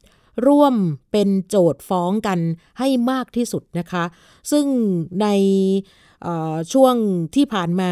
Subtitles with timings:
[0.48, 0.76] ร่วม
[1.12, 2.40] เป็นโจทย์ฟ้องกัน
[2.80, 4.04] ให้มากที่สุดนะคะ
[4.52, 4.66] ซึ่ง
[5.22, 5.28] ใน
[6.74, 6.96] ช่วง
[7.36, 7.92] ที่ผ่านมา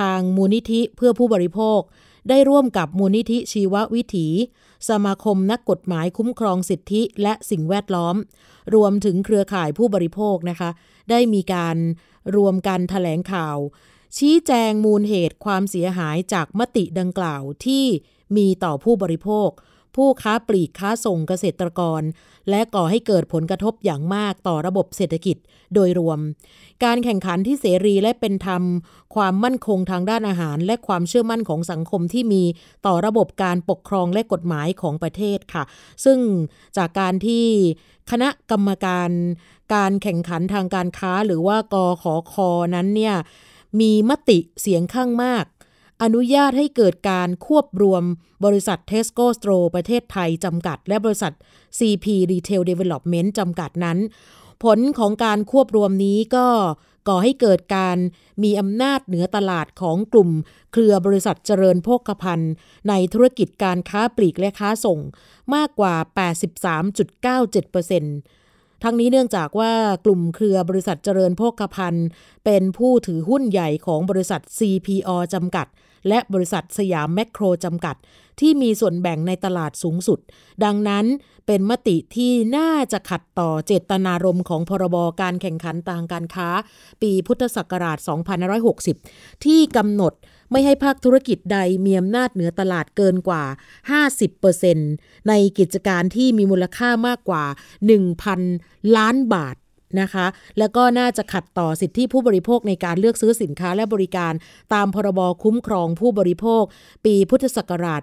[0.00, 1.80] ทางมูลนิธิเพื่อผู้บริโภค
[2.28, 4.28] ได้ร่วมกับมูลนิธิชีววิถี
[4.88, 8.16] สมาคมนักกฎหมายคุ้มครองสิทธิและสิ่งแวดล้อม
[8.74, 10.70] รวมถึงเครือข่ายผู้บริโภคนะคะ
[11.10, 11.76] ได้มีการ
[12.36, 13.56] รวมกันถแถลงข่าว
[14.16, 17.84] ชี้แจงมูลเหตุความเสียหายจากมติดังกล่าวที่
[18.36, 19.48] มีต่อผู้บริโภค
[19.96, 22.02] ผู้ค้าปลีกค้าส่งเกษตรกร
[22.50, 25.36] และก่อให้เกิดผลกระทบอย่างมากต่อระบบเศรษฐกิจ
[25.74, 26.18] โดยรวม
[26.84, 28.62] การแข่งขันที่เสรีและเป็นธรรม
[29.14, 32.42] ความมั่นคงทางด้านอาหาร และความเชื่อมั่นของสังคมที่มี
[32.86, 35.64] ต่อระบบการปกครองและกฎหมายของประเทศค่ะ
[36.04, 36.18] ซึ่ง
[36.76, 37.46] จากการที่
[38.10, 39.10] คณะกรรมการ
[39.74, 43.16] การแข่งขันทางการค้าหรือว่ากขอคอนั้นเนี่ย
[43.80, 45.44] มีมติเสียงข้างมาก
[46.02, 48.02] อนุญาตให้เกิดการควบรวม
[48.44, 51.32] บริษัทเทสโก้สโตรประเทศไทยจำกัด และบริษัท
[51.78, 53.98] CP Retail Development จำกัดนั้น
[54.64, 56.46] ผลของการควบรวมนี้ก็
[57.08, 57.96] ก่อให้เกิดการ
[58.42, 60.30] มีอำนาจเหนือตลาดของกลุ่ม
[60.72, 62.52] เครือบริษัทเจริญโภคภัณฑ์
[62.88, 64.98] ในธุรกิจการค้าปลีกและค้าส่ง
[65.54, 65.94] มากกว่า
[66.28, 68.43] 83.97%
[68.86, 69.72] ทั้งนี้เนื่องจากว่า
[70.04, 72.06] กลุ่มเครือบริษัทเจริญโภคภัณฑ์
[72.44, 75.66] เป็นผู้ถือหุ้นใหญ่ของบริษัท CPO จำกัด
[76.08, 77.96] และบริษัทสยามแมคโครจำกัด
[78.40, 80.18] ที่มีส่วนแบ่งในตลาดสูงสุด
[80.64, 81.04] ดังนั้น
[81.46, 86.48] เป็นมติที่น่าจะขัดต่อเจตนารมณ์ของพรบการแข่งขันทางการค้า
[87.02, 87.98] ปีพุทธศักราช
[88.70, 90.12] 2560 ที่กำหนด
[90.50, 93.44] ไม่ให้ภาคธุรกิจใดมีอำนาจเหนือตลาดเกินกว่า
[94.50, 97.44] 50%ในกิจการที่มีมูลค่ามากกว่า
[98.20, 99.56] 1,000 ล้านบาท
[100.00, 100.26] นะคะ
[100.58, 104.32] แล้วก็น่าจะขัดต่อสิทธิผู้บริโภคในการเลือกซื้อสินค้าและบริการ
[104.74, 106.62] ตามพรบคุ้มครองผู้บริโภค
[107.04, 108.02] ปีพุทธศักราช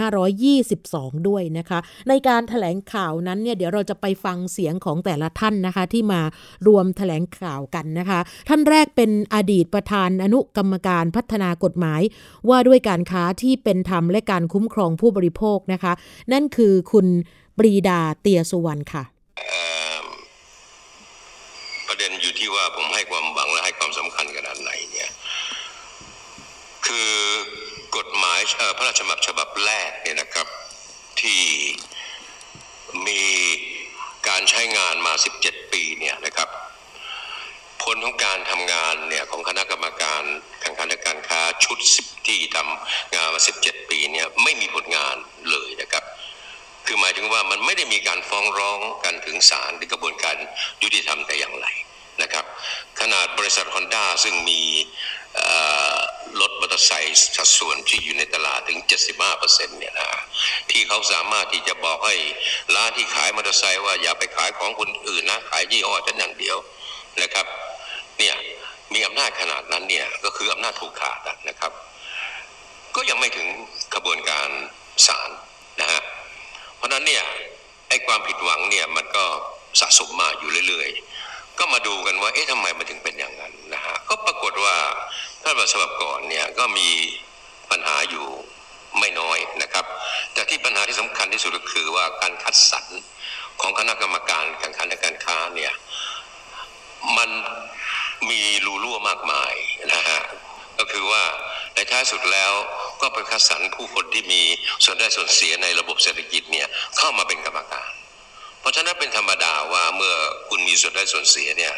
[0.00, 1.78] 2522 ด้วยนะคะ
[2.08, 6.20] ในการถแถลงข่าวนั้นเนี่ยเดี๋ยวเราจะไปฟังเสียงของแต่ละท่านนะคะ ที่มา
[6.66, 12.02] รวมถแถลงข่าวกันนะคะ ท่านแรกเป็นอดีตประธานอนุกรรมการพัฒนากฎหมาย
[12.48, 15.92] ว่าด้วยการค้าที่เป็นธรรมและการคุ้มครองผู้บริโภคนะคะ
[16.32, 17.06] นั่นคือคุณ
[17.58, 19.15] ปรีดาเตียสุวรรณค่ะ
[22.06, 25.10] ด็นอยู่ที่ว่าผมให้ความหวังและให้ความสำคัญขนาดไหนเนี่ย
[26.86, 27.12] คือ
[27.96, 28.40] กฎหมาย
[28.76, 30.46] พระราชบัญญัติฉบับแรกเนี่ยนะครับ
[31.20, 31.42] ที่
[33.06, 33.24] มี
[34.28, 35.12] การใช้งานมา
[35.42, 36.48] 17 ปีเนี่ยนะครับ
[37.82, 40.22] ผลของการทำงานเนี่ยของคณะกรรมการ
[40.62, 45.16] ข่งขันการค้าชุด 10 ที่ทำงานมา 17 ปีเนี่ยไม่มีผลงาน
[45.50, 46.04] เลยนะครับ
[46.86, 50.36] คือหมายถึงว่ามันไม่ได้มีการฟ้องร้องกันถึงศาลหรือกระบวนการ
[50.82, 51.66] ยุติธรรมแต่อย่างไร
[52.22, 52.44] นะครับ
[53.00, 54.62] ขนาดบริษัทฮอนด้าซึ่งมี
[56.40, 58.78] รถมอเตอร์ไซค์สัดส่วนที่อยู่ในตลาดถึง
[59.28, 60.08] 75%เนี่ยนะ
[60.70, 62.16] ที่เขาสามารถที่จะบอกให้
[62.74, 66.56] ร้านที่ขายมอเตอร์ไซค์ว่าอย่าไปขายของคนอื่นนะ ขายยี่ห้อฉันอย่างเดียว
[67.22, 67.46] นะครับ
[68.18, 68.34] เนี่ย
[68.92, 71.72] มีอำนาจขนาดนั้นเนี่ยก็คืออำนาจถูกขาดนะครับ
[72.94, 73.48] ก็ยังไม่ถึง
[73.94, 74.48] กระบวนการ
[75.06, 75.30] ศาล
[75.80, 76.02] นะฮะ
[76.92, 77.24] นั้นเนี่ย
[77.88, 79.24] ไอ้ความผิดหวังเนี่ยมันก็
[79.80, 81.25] สะสมมาอยู่เรื่อยๆ
[81.58, 84.76] ก็มาดูกันว่า เอ๊ะทำไมมันถึงเป็นอย่างนั้นนะฮะ ก็ปรากฏว่า
[85.42, 86.88] ถ้าแบบฉบับก่อนเนี่ยก็มี
[87.70, 88.26] ปัญหาอยู่
[88.98, 89.84] ไม่น้อยนะครับ
[90.32, 92.86] แต่ที่ปัญหาที่สำคัญที่สุดก็คือว่าการคัดสรร
[93.60, 95.72] ของคณะกรรมการแข่งขันและการค้าเนี่ย
[97.16, 97.30] มัน
[98.30, 99.54] มีรูรั่วมากมาย
[99.92, 100.20] นะฮะ
[100.78, 101.22] ก็คือว่า
[101.74, 102.52] ในท้ายสุดแล้ว
[103.00, 104.42] ก็ไปคัดสรรผู้คนที่มี
[104.84, 106.66] ส่วนได้ส่วนเสียในระบบเศรษฐกิจเนี่ย
[106.96, 107.90] เข้ามาเป็นกรรมการ
[108.66, 110.14] ราะฉะนั้นเป็นธรรมดาว่าเมื่อ
[110.48, 111.74] คุณมีส่วนได้ส่วนเสียเนี่ย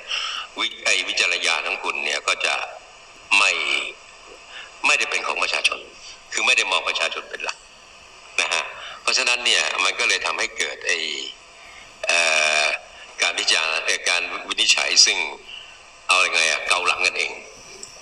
[0.58, 2.54] วิไอวิจารณญาของคุณเนี่ยก็จะ
[3.38, 3.52] ไม่
[4.86, 5.78] ไม่ได้เป็นของประชาชน
[6.32, 7.58] คือไม่ได้มองประชาชนเป็นหลัก
[8.40, 8.64] นะฮะ
[9.02, 10.92] เพราะฉะนั้นเนี่ยมันก็เลยทำให้เกิดไอ
[13.22, 13.72] การวิจารณ์
[14.08, 15.18] การวินิจฉัยซึ่ง
[16.08, 17.32] เอาอยัางไงอะเกาหลังกันเอง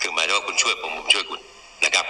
[0.00, 1.40] คือหมายถึงว่าคุณช่วยผมผมช่วยคุณ
[1.84, 2.06] นะครับ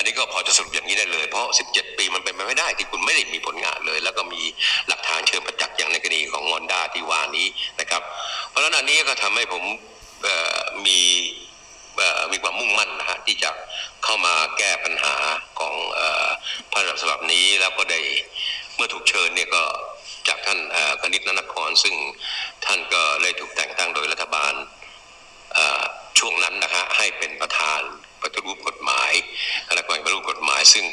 [0.00, 4.42] อันนี้ก็พอจะสรุปอย่างนี้ได้เลย เพราะ 17 ปีมันเป็นไปไม่ได้ที่คุณไม่ได้มีผลงานเลย แล้วก็มี
[4.88, 7.46] หลักฐานเชิงประจักษ์อย่างในกรณีของงอนด้าที่ว่านี้
[7.80, 8.02] นะครับ
[8.48, 9.62] เพราะฉะนั้นอันนี้ก็ทำให้ผม
[10.86, 11.00] มี
[12.32, 13.50] มีความมุ่งมั่นนะฮะที่จะ
[14.04, 15.14] เข้ามาแก้ปัญหา
[15.58, 15.74] ของ
[16.70, 18.00] พระราชฉบับนี้แล้วก็ได้
[18.74, 19.62] เมื่อถูกเชิญเนี่ยก็
[20.28, 20.58] จากท่าน
[21.00, 21.94] คณิตนนครซึ่ง
[22.64, 24.54] ท่านก็เลยถูกแต่งตั้งโดยรัฐบาล
[26.18, 27.82] ช่วงนั้นนะฮะให้เป็นประธาน
[28.22, 29.12] ปฏิรูปกฎหมาย
[29.68, 30.84] คณะกรรมการปฏิรูปกฎหมาย ซึ่ง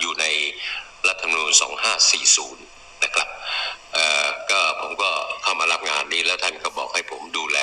[0.00, 0.24] อยู่ใน
[1.08, 1.52] รัฐธรรมนูญ
[2.28, 3.28] 2540 นะครับ
[4.50, 5.10] ก็ผมก็
[5.42, 7.58] เข้ามารับงานนี้แล้วท่านก็บอกให้ผมดูแล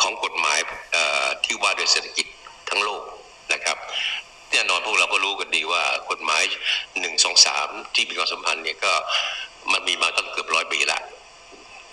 [0.00, 0.58] ของกฎหมาย
[1.44, 2.26] ที่ว่าด้วยเศรษฐกิจ
[2.68, 3.02] ทั้งโลก
[3.52, 3.76] นะครับ
[4.52, 6.42] แน่นอนพวกเราก็รู้กันดีว่ากฎหมาย
[7.00, 8.92] หนึ่งสองสามที่มีความสัมพันธ์เนี่ยก็
[9.72, 11.00] มันมีมาตั้งเกือบร้อยปีละ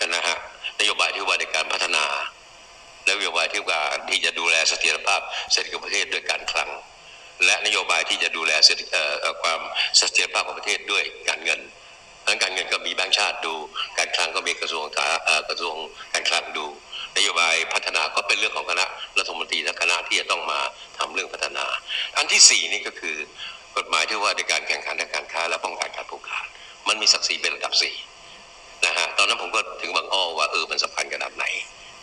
[0.08, 0.38] นะฮะ
[0.80, 2.06] นโยบายที่ว่าในการพัฒนา
[3.06, 3.80] และนโยบายที่ว่า
[4.10, 5.22] ที่จะดูแลเสถียรภาพ
[5.52, 6.70] เศรษฐกิจประเทศด้วยการคลัง
[7.46, 8.82] และนโยบายที่จะดูแลเศรษฐ
[9.42, 9.60] ความ
[9.98, 11.60] เสถียรภาพของประเทศด้วยการเงิน
[12.26, 13.54] ทั้งการเงินก็มีแบงก์ชาติดู
[13.98, 14.84] การคลังก็มีกระทรวง
[15.50, 15.76] กระทรวง
[16.14, 16.66] การคลังดู
[17.18, 18.86] นโยบายพัฒนาก็เป็นเรื่องของคณะ
[19.20, 20.60] รัฐมนตรีและคณะที่จะต้องมา
[20.98, 21.66] ทำเรื่องพัฒนา
[22.18, 23.16] อันที่สี่นี่ก็คือ
[23.78, 26.46] กฎหมายที่ว่าในการแข่งขันทางการค้า และป้องกันการผูกขาด
[26.88, 27.96] มันมีศักดิ์ศรีเป็นระดับสี่
[28.86, 31.46] นะฮะตอนนั้นผมก็ถึงบางอ้อว่าเออมันสำคัญขนาดไหน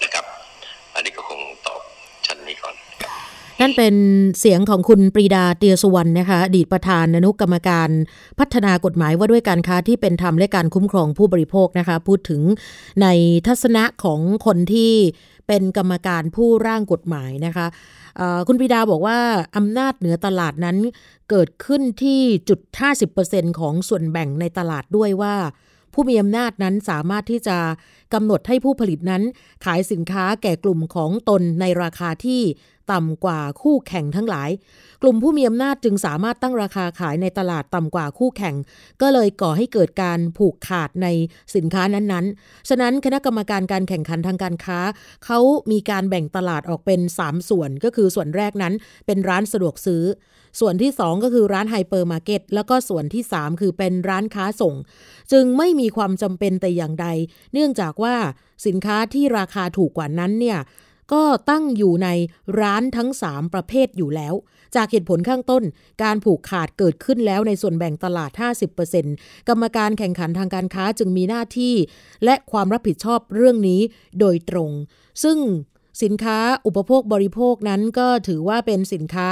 [0.03, 0.25] นะครับ
[0.95, 1.81] อันนี้ก็คงตอบ
[2.27, 2.75] ชั้นนี้ก่อน
[3.61, 3.95] นั่นเป็น
[4.41, 7.91] เสียงของคุณปรีดาเตียสุวรรณนะคะอดีตประธานอนุกรรมการ
[8.39, 12.43] พัฒนากฎหมายว่าด้วยการค้าที่เป็นธรรมและการคุ้มครองผู้บริโภคนะคะพูดถึง
[13.03, 13.07] ใน
[13.47, 14.93] ทัศนะของคนที่
[15.49, 17.67] เป็นกรรมการผู้ร่างกฎหมายนะคะ
[18.47, 19.19] คุณปรีดาบอกว่า
[19.57, 20.77] อำนาจเหนือตลาดนั้น
[21.31, 22.61] เกิดขึ้นที่จุด
[23.11, 25.35] 50%ของส่วนแบ่งในตลาดด้วยว่า
[25.95, 27.59] ผู้มีอำนาจนั้นสามารถที่จะ
[28.15, 29.23] กำหนดให้ผู้ผลิตนั้น
[29.65, 32.43] ขายสินค้าแก่กลุ่มของตนในราคาที่
[32.93, 34.51] ต่ำกว่าคู่แข่งทั้งหลาย
[35.03, 38.55] กลุ่มผู้มีอำนาจจึงสามารถตั้งราคาขายในตลาดต่ำกว่าคู่แข่ง
[39.03, 41.07] ก็เลยก่อให้เกิดการผูกขาดใน
[41.55, 44.79] สินค้านั้นๆ ฉะนั้นคณะกรรมการการแข่งขันทางการค้า
[45.25, 45.39] เขา
[45.73, 48.75] มีการแบ่งตลาดออกเป็น 3 ส่วนก็คือส่วนแรกนั้น
[49.07, 50.05] เป็นร้านสะดวกซื้อ
[50.61, 54.75] ส่วนที่ 2 ก็คือร้านไฮเปอร์มาร์เก็ตแล้วก็ส่วนที่ 3 คือเป็นร้านค้าส่ง
[55.33, 57.07] จึงไม่มีความจำเป็นแต่อย่างใด
[57.53, 58.15] เนื่องจากว่า
[58.67, 60.59] สินค้าที่ราคาถูกกว่านั้นเนี่ย
[61.13, 62.09] ก็ตั้งอยู่ใน
[62.61, 64.35] ร้านทั้ง 3 ประเภทอยู่แล้ว
[64.77, 65.63] จากเหตุผลข้างต้น
[66.03, 68.31] การผูกขาดเกิดขึ้นแล้วในส่วนแบ่งตลาด
[68.91, 71.75] 50%กรรมการแข่งขันทางการค้าจึงมีหน้าที่
[72.25, 73.81] และความรับผิดชอบเรื่องนี้
[74.21, 74.71] โดยตรง
[75.23, 75.39] ซึ่ง
[76.03, 79.29] สินค้าอุปโภคบริโภคนั้นก็ถือว่าเป็นสินค้า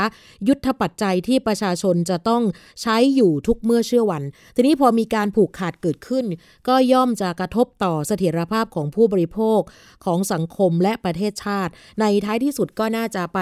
[0.49, 2.43] ยุทธปัจจัยที่ประชาชนจะต้อง
[2.83, 4.23] ใช้อยู่ทุกเมื่อเชื่อวัน
[4.55, 6.25] ทีนี้พอมีการผูกขาดเกิดขึ้น
[6.69, 9.61] ก็ย่อมจะกระทบต่อเสถียรภาพของผู้บริโภค
[10.05, 13.39] ของสังคมและประเทศชาติ ในท้ายที่สุดก็น่าจะไป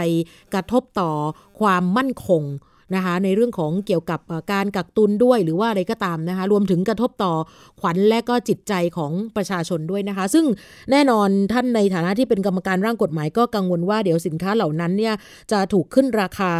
[0.55, 1.11] กระทบต่อ
[1.61, 2.43] ความมั่นคง
[2.95, 4.21] นะคะในเรื่องของเกี่ยวกับ
[4.53, 7.33] การกักตุนด้วยหรือว่าอะไรก็ตามนะคะรวมถึงกระทบต่อ
[7.81, 10.47] ขวัญและก็จิตใจของประชาชนด้วยนะคะ ซึ่ง
[10.91, 15.15] แน่นอนท่านในฐานะที่เป็นกรรมการร่างกฎหมายก็กังวลว่าเดี๋ยวสินค้าเหล่านั้นเนี่ย
[15.53, 16.53] จะถูกขึ้นราคา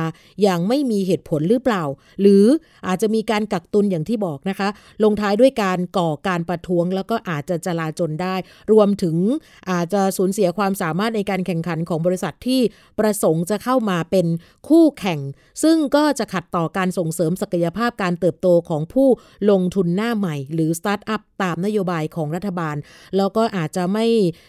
[0.43, 1.83] อย่างไม่มีเหตุผลหรือเปล่า
[2.21, 2.45] หรือ
[2.87, 4.69] อาจจะมีการกักตุนอย่างที่บอกนะคะ
[5.05, 8.35] ลงท้ายด้วยการก่อการประท้วง แล้วก็อาจจะจลาจลได้
[8.73, 9.17] รวมถึง
[9.71, 12.61] อาจจะสูญเสียความสามารถในการแข่งขันของบริษัทที่
[12.99, 14.27] ประสงค์จะเข้ามาเป็น
[14.69, 15.21] คู่แข่ง
[15.63, 19.09] ซึ่งก็จะขัดต่อการส่งเสริมศักยภาพการเติบโตของผู้
[19.51, 22.77] ลงทุนหน้าใหม่ หรือสตาร์ทอัพตามนโยบายของรัฐบาล
[23.17, 24.07] แล้วก็อาจจะไม่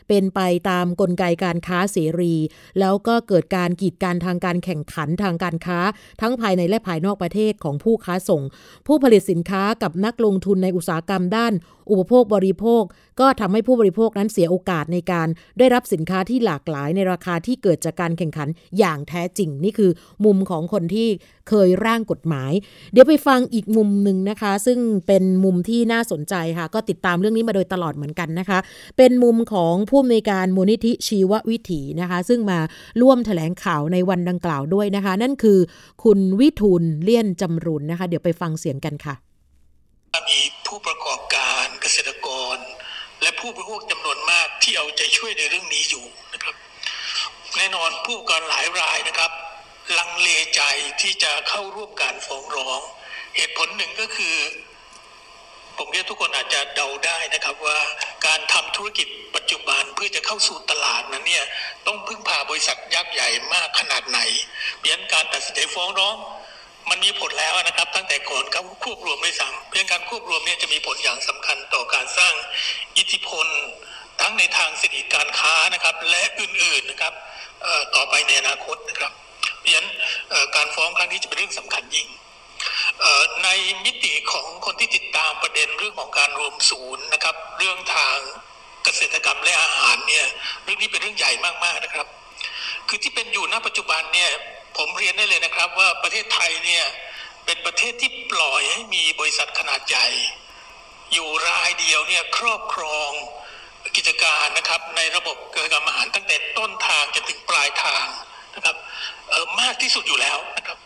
[0.08, 2.36] เป็นไปตามกลไกการค้าเสรี
[2.80, 5.80] แล้วก็เกิดการกีดกันทางการแข่งขันทางการค้า
[6.22, 8.42] ทั้งภายในและภายนอกประเทศของผู้ค้าส่ง
[8.88, 11.54] ผู้ผลิตสินค้ากับนักลงทุนในอุตสาหกรรมด้าน
[11.91, 12.84] อุปโภคบริโภค
[13.19, 15.27] ก็ทำให้ผู้บริโภคนั้นเสียโอกาสในการ
[15.60, 18.48] ได้รับสินค้าที่หลากหลายในราคาที่เกิดจากการแข่งขัน
[18.79, 19.91] อย่างแท้จริง นี่คือ
[20.25, 21.08] มุมของคนที่
[21.50, 22.51] เคยร่างกฎหมาย
[22.91, 28.60] เดี๋ยวไปฟังอีกมุมหนึ่งนะคะ ซึ่งเป็นมุมที่น่าสนใจค่ะ ก็ติดตามเรื่องนี้มาโดยตลอดเหมือนกันนะคะ
[28.98, 32.60] เป็นมุมของผู้อำนวยการมูลนิธิชีววิถีนะคะ ซึ่งมา
[33.01, 35.60] ร่วมแถลงข่าวในวันดังกล่าวด้วยนะคะ นั่นคือ
[36.03, 39.15] คุณวิทูลเลี่ยนจำรุนนะคะ เดี๋ยวไปฟังเสียงกันค่ะ
[40.29, 41.19] มีผู้ประกอบ
[43.22, 46.56] และผู้บริโภคจำนวนมากที่เอาใจช่วยในเรื่องนี้อยู่นะครับ
[47.56, 49.32] แน่นอนผู้ประกอบการหลายรายนะครับ
[49.98, 50.62] ลังเลใจ
[51.02, 52.82] ที่จะเข้าร่วมการฟ้องร้อง
[53.36, 54.36] เหตุผลหนึ่งก็คือ
[55.78, 57.80] ผมเรียกทุกคนอาจจะเดาได้นะครับว่า
[58.26, 61.46] การทำธุรกิจปัจจุบันเพื่อจะเข้าสู่ตลาดนั้นเนี่ย
[61.86, 64.20] ต้องพึ่งพาบริษัทยักษ์ใหญ่มากขนาดไหน
[64.80, 66.16] เพียนการตัดสินใจฟ้องร้อง
[66.90, 72.34] มันมีผลแล้วนะครับ ตั้งแต่ก่อนเขาควบรวมไม่ซ้ำเพียงการควบรวมเนี่ยจะมีผลอย่างสำคัญต่อการสร้าง
[72.98, 73.48] อิทธิพล
[74.22, 77.14] ทั้งในทางเศรษฐกิจการค้านะครับ และอื่นๆนะครับ
[77.96, 79.12] ต่อไปในอนาคตนะครับ
[79.60, 79.88] เพราะฉะนั้น
[80.56, 82.08] การฟ้องครั้งนี้จะเป็นเรื่องสำคัญยิ่ง
[83.44, 83.50] ใน
[83.86, 88.18] มิติของคนที่ติดตามประเด็นเรื่องของการรวมศูนย์นะครับ เรื่องทาง
[88.84, 90.26] เกษตรกรรมและอาหารเนี่ย
[90.64, 91.32] เรื่องนี้เป็นเรื่องใหญ่
[91.64, 92.08] มากๆนะครับ
[92.88, 94.30] คือที่เป็นอยู่ณปัจจุบันเนี่ย
[94.80, 96.86] ผมเรียนได้เลยนะครับว่าประเทศไทยเนี่ย
[97.46, 100.08] เป็นประเทศที่ปล่อยให้มีบริษัทขนาดใหญ่
[101.14, 103.12] อยู่รายเดียวเนี่ยครอบครอง
[103.96, 108.06] กิจการนะครับในระบบเกิดกรรมอาหารตั้งแต่ต้นทางจนถึงปลายทาง
[108.56, 108.76] นะครับ
[109.62, 110.78] มากที่สุดอยู่แล้วนะครับ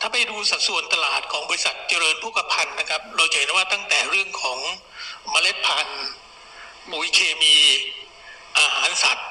[0.00, 4.58] ถ้าไปดูสัดส่วนตลาดของบริษัทเจริญพุกพันธ์นะครับ เราจะเห็นว่าตั้งแต่เรื่องของ
[5.30, 6.02] เมล็ดพันธุ์
[6.90, 7.56] ปุ๋ยเคมี
[8.58, 9.28] อาหารสัตว์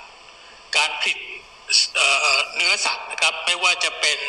[0.77, 1.17] การผลิต
[2.55, 4.19] เนื้อสัตว์นะครับ ไม่ว่าจะเป็น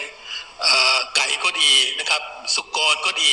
[1.16, 2.22] ไก่ก็ดีนะครับ
[2.54, 3.32] สุกรก็ดี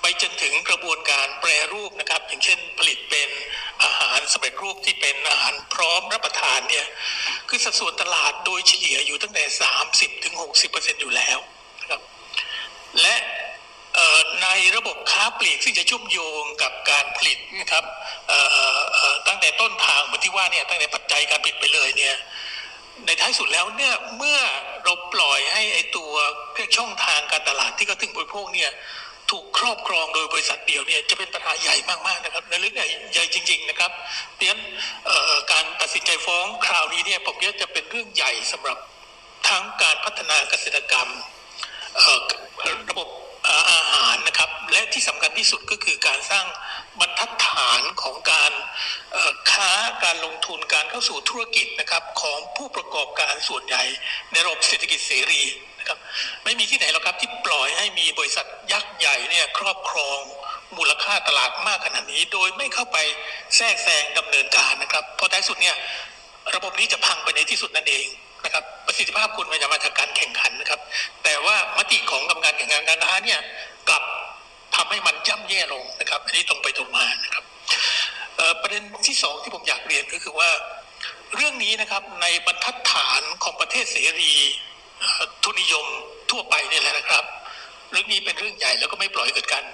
[0.00, 3.28] ไปจนถึงกระบวนการแปรรูปนะครับ อย่างเช่นผลิตเป็น
[3.82, 6.86] อาหารสำเร็จรูปที่เป็นอาหารพร้อมรับประทานเนี่ย
[7.48, 9.44] คือสัดส่วนตลาดโดยเฉลี่ยอยู่ตั้งแต่
[10.22, 11.38] 30-60%อยู่แล้ว
[11.90, 12.00] ครับ
[13.00, 13.16] และ
[14.42, 17.84] ในระบบค้าปลีกซึ่งจะชุ่มโยงกับการผลิตนะครับ
[19.26, 22.16] ตั้งแต่ต้นทางเหมือนที่ว่าเนี่ยตั้งแต่ปัจจัยการผลิตไปเลยเนี่ย
[23.06, 24.38] ในท้ายสุดแล้วเนี่ยเมื่อ
[24.84, 26.12] เราปล่อยให้ไอตัว
[26.76, 28.70] ช่องทางการตลาดที่เขาถึงบริโภคเนี่ย
[29.30, 31.74] ถูกครอบครองโดยบริษัทเดียวเนี่ยจะเป็นปัญหาใหญ่
[32.06, 33.90] มากๆนะครับในเรื่องใหญ่ใหญ่จริง ๆ นะครับ
[34.34, 34.60] เพราะฉะนั้น
[35.52, 38.78] การตัดสินใจฟ้องคราวนี้เนี่ยผมว่าจะเป็นเรื่องใหญ่สำหรับ
[39.48, 41.08] ทั้งการพัฒนาเกษตรกรรม
[42.90, 43.08] ระบบ
[43.48, 46.46] อาหารนะครับ และที่สำคัญที่สุดก็คือการสร้าง
[47.00, 48.52] บรรทัดฐานของการ
[49.50, 49.72] ค้า
[50.04, 53.82] การลงทุนการเข้าสู่ธุรกิจนะครับของผู้ประกอบการส่วนใหญ่
[54.32, 55.42] ในระบบเศรษฐกิจเสรี
[55.78, 55.98] นะครับ
[56.44, 60.18] ไม่มีที่ไหนหรอกครับที่ปล่อยให้มีบริษัทยักษ์ใหญ่เนี่ยครอบครอง
[60.76, 62.98] มูลค่าตลาดมากขนาดนี้ โดยไม่เข้าไป
[63.56, 65.76] แทรกแซงดำเนินการนะครับเพราะท้ายสุดเนี่ย
[66.54, 68.06] ระบบนี้จะพังไปในที่สุดนั่นเอง
[68.44, 70.80] นะครับประสิทธิภาพคุณมันจะมาจากการแข่งขันนะครับ
[71.46, 73.40] ว่ามติของกรรมการแข่งขันการค้าเนี่ย
[73.88, 74.02] กลับ
[74.76, 77.44] ทำให้มันย่ำแย่ลงนะครับ อันนี้ตรงไปตรงมานะครับ
[78.62, 80.50] ประเด็นที่สองที่ผมอยากเรียนก็คือว่า
[81.36, 84.32] เรื่องนี้นะครับในบรรทัดฐานของประเทศเสรี
[85.42, 85.86] ทุนนิยม
[86.30, 87.24] ทั่วไปนี่แหละนะครับ
[87.90, 89.64] เรื่องนี้เป็นเรื่องใหญ่แล้วก็ไม่ปล่อยเกิดการ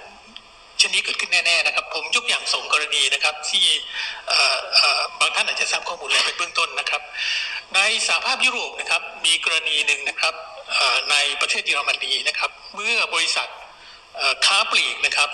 [0.81, 3.65] ชนี้เกิดขึ้นแน่ๆนะครับ ผมยกอย่างสองกรณีนะครับ ที่
[5.19, 7.01] บางท่านอาจจะทราบข้อมูลแล้วเป็นเบื้องต้นนะครับ
[7.75, 10.35] ในสหภาพยุโรปนะครับมีกรณีหนึ่งนะครับ
[11.11, 13.47] ในประเทศเยอรมนีนะครับ เมื่อบริษัท
[14.45, 15.29] ค้าปลีกนะครับ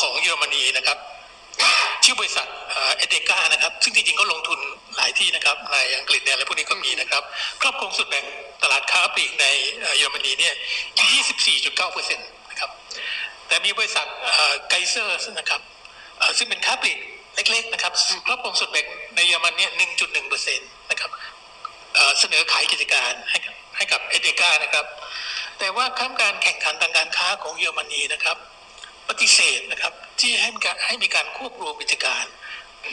[0.00, 0.98] ของเยอรมนีนะครับ
[2.04, 2.46] ชื่อบริษัท
[2.96, 4.58] เอเดกานะครับ ซึ่งจริงๆก็ลงทุน
[4.96, 7.22] หลายที่นะครับ ในอังกฤษเนี่ยอะไรพวกนี้ก็มีนะครับ
[7.62, 8.24] ครอบครองสุดแบ่ง
[8.62, 9.46] ตลาดค้าปลีกใน
[9.96, 10.54] เยอรมนีเนี่ย
[11.28, 12.70] 24.9เปอร์เซ็นต์นะครับ
[13.48, 14.06] แต่มีบริษัท
[14.68, 15.60] ไกเซอร์นะครับ
[16.38, 16.98] ซึ่งเป็นค้าปลีก
[17.34, 17.92] เล็กๆนะครับ
[18.26, 18.86] ครอบครองส่วนแบ่ง
[19.16, 21.10] ในเยอรมันเนี่ย 1.1เปอร์เซ็นต์นะครับ
[22.20, 24.86] เสนอขายกิจการให้กับ ให้กับเอเดกานะครับ
[25.58, 28.36] แต่ว่ากรรมการแข่งขันทางการค้าของเยอรมนีนะครับ
[29.08, 32.24] ปฏิเสธนะครับที่ให้มีการให้มีการควบรวมกิจการ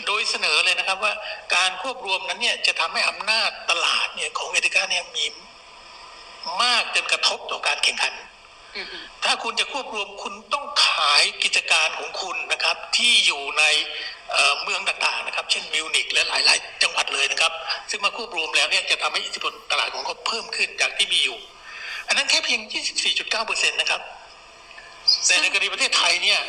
[0.07, 1.13] โดยเสนอเลยนะครับว่า
[1.55, 5.25] การควบรวมนั้นเนี่ยจะทำให้อำนาจตลาดเนี่ยของเอเดกาเนี่ยมี
[6.63, 8.13] มากจนกระทบต่อการแข่งขัน
[9.23, 13.63] ถ้าคุณจะควบรวมคุณต้องขายกิจการของคุณนะครับ ที่อยู่ใน
[14.63, 17.53] เมืองต่างๆนะครับ เช่นมิวนิกและหลาย ๆ จังหวัดเลยนะครับ
[17.89, 21.37] ซึ่งมาควบรวมแล้วเนี่ยจะทำให้อิทธิพลตลาดของเขาเพิ่มขึ้นจากที่มีอยู่
[22.07, 22.61] อันนั้นแค่เพียง
[23.19, 24.01] 24.9%นะครับ
[25.27, 26.39] แต่ในกรณีประเทศไทยเนี่ย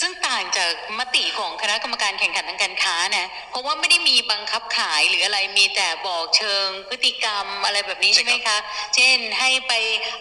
[0.00, 8.58] ซึ่งต่างจากมติของคณะกรรมการแข่งขันทางการค้าเนี่ยเพราะว่าไม่ได้มีบังคับขายหรืออะไรมีแต่บอกเชิงพฤติกรรมอะไรแบบนี้ใช่ไหมคะ
[8.94, 9.72] เช่นให้ไป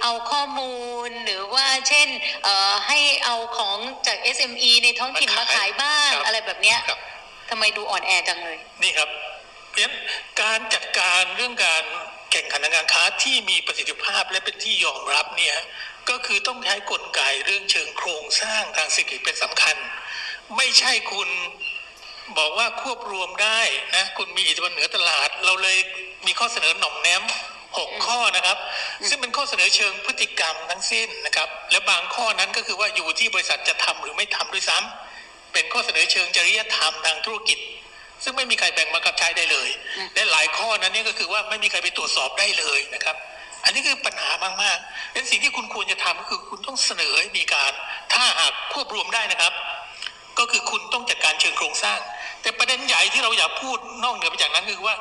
[0.01, 2.07] เอาข้อมูลหรือว่าเช่น
[2.87, 3.77] ให้เอาของ
[4.07, 6.79] จาก SME ในท้องถิ่นมาขายบ้างอะไรแบบเนี้ย
[7.49, 9.09] ทำไมดูอ่อนแอจังเลย นี่ครับ
[9.69, 9.95] เพราะฉะนั้น
[10.41, 11.83] การจัดการเรื่องการ
[12.31, 15.55] แข่งขันทางการค้าที่มีประสิทธิภาพและเป็นที่ยอมรับเนี่ย
[16.09, 19.75] ก็คือต้องใช้กลไกเรื่องเชิงโครงสร้างทางเศรษฐกิจเป็นสำคัญ
[20.57, 21.29] ไม่ใช่คุณ
[22.37, 23.61] บอกว่าควบรวมได้
[23.95, 25.77] นะคุณมีอิทธิพลเหนือตลาด เราเลย
[26.25, 27.23] มีข้อเสนอหน่อมแนม
[27.77, 28.57] หกข้อนะครับ
[29.07, 37.59] ซึ่งเป็นข้อเสนอเชิงพฤติกรรมทั้งสิ้นนะครับ และบางข้อนั้นก็คือว่าอยู่ที่บริษัทจะทำหรือไม่ทำด้วยซ้ำเป็นข้อเสนอเชิงจริยธรรมทางธุรกิจ
[38.23, 39.69] ซึ่งไม่มีใครแบ่งบังคับใช้ได้เลย
[40.13, 43.17] และหลายข้อนั้นนี่ก็คือว่าไม่มีใครไปตรวจสอบได้เลยนะครับ
[43.65, 44.31] อันนี้คือปัญหา
[44.63, 47.71] มากๆเป็นสิ่งที่คุณควรจะทำก็คือคุณต้องเสนอให้มีการ
[48.13, 49.53] ถ้าหากควบรวมได้นะครับ
[50.39, 51.99] ก็คือคุณต้องจัดการเชิงโครงสร้าง
[52.41, 54.95] แต่ประเด็นใหญ่ที่เราอยากพูดนอกเหนือไปจากนั้นคือว่า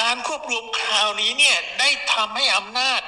[0.00, 3.02] การควบรวมคราวนี้เนี่ยได้ทำให้อำนาจ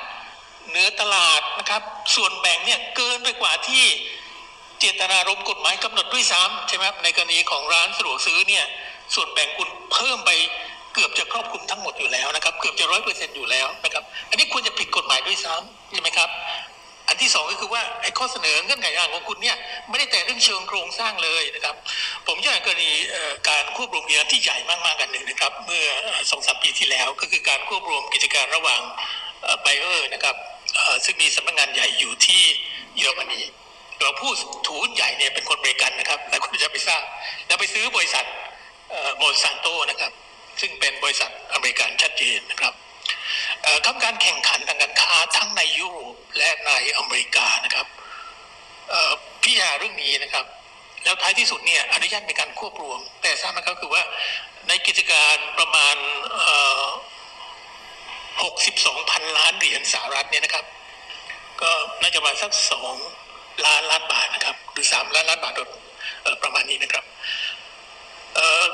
[0.68, 1.82] เหนือตลาดนะครับ
[2.14, 3.84] ส่วนแบ่งเนี่ยเกินไปกว่าที่
[4.78, 8.64] เจตนารมณ์กฎหมายกำหนดด้วยซ้ำใช่ไหมครับในกรณีของร้านสะดวกซื้อเนี่ย
[9.14, 10.30] ส่วนแบ่งคุณเพิ่มไป
[10.94, 16.30] เกือบจะครอบคลุมทั้งหมดอยู่แล้วนะครับ เกือบจะร้อยเปอร์เซ็นต์อยู่แล้วนะครับ อันนี้ควรจะผิดกฎหมายด้วยซ้ำใช่ไหมครับ
[17.08, 19.56] อันที่สองก็คือว่าไอ้ข้อเสนอเงื่อนไขต่างของคุณเนี่ย
[19.88, 21.74] ไม่ได้แต่เรื่องเชิงโครงสร้างเลยนะครับ
[22.26, 22.90] ผมยกกรณี
[23.48, 25.84] การควบรวมกิจการที่ใหญ่มากๆกันหนึ่งนะครับ เมื่อ
[26.30, 28.80] สองสามปีที่แล้วก็คือการควบรวมกิจการระหว่าง
[29.62, 30.36] ไบเออร์นะครับ
[31.04, 32.42] ซึ่งมีสำนักงานใหญ่อยู่ที่
[32.96, 33.40] เยอรมนี
[34.02, 34.34] เราพูด
[34.66, 37.02] ถูนใหญ่เนี่ยเป็นคนเมริกันนะครับหลายคนจะไปทราบ
[37.46, 38.24] แล้วไปซื้อบริษัท
[39.18, 40.12] โมนซันโตนะครับ
[40.60, 42.74] ซึ่งเป็นบริษัทอเมริกันชัดเจนนะครับ
[43.86, 47.86] คำการแข่งขันทางการค้าทั้งในยุโรปและในอเมริกานะครับ
[49.42, 50.46] พิจารณาเรื่องนี้นะครับ
[51.04, 54.02] แล้วท้ายที่สุดเนี่ยอนุญาตในการควบรวม แต่ทราบไหมครับคือว่า
[54.68, 55.96] ในกิจการประมาณ
[58.12, 60.64] 62 พันล้านเหรียญสหรัฐเนี่ยนะครับ
[61.62, 61.70] ก็
[62.00, 62.94] น่าจะมาสักสอง
[63.66, 65.68] ล้านล้านบาทนะครับ หรือสามล้านล้านบาทโดย
[66.42, 67.04] ประมาณนี้นะครับ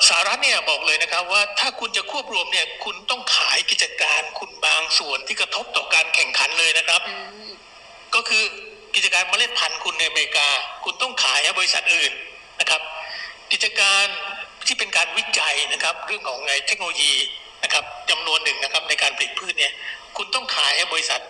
[0.09, 7.03] สารัฐเนี่ยบอกเลยนะครับว่าถ้าคุณจะควบรวมเนี่ยคุณต้องขายกิจการคุณบางส่วนที่กระทบต่อการแข่งขันเลยนะครับ
[8.15, 8.43] ก็คือ
[8.95, 10.49] กิจการเมล็ดพันธุ์คุณในอเมริกา
[10.85, 12.13] คุณต้องขายให้บริษัทอื่น
[12.61, 12.81] นะครับ
[13.53, 14.05] กิจการ
[14.67, 17.13] ที่เป็นการวิจัยนะครับ เรื่องของไงเทคโนโลยี
[17.65, 19.73] นะครับจำนวนหนึ่งนะครับในการผลิตพืชเนี่ย
[20.17, 21.21] คุณต้องขายให้บริษัท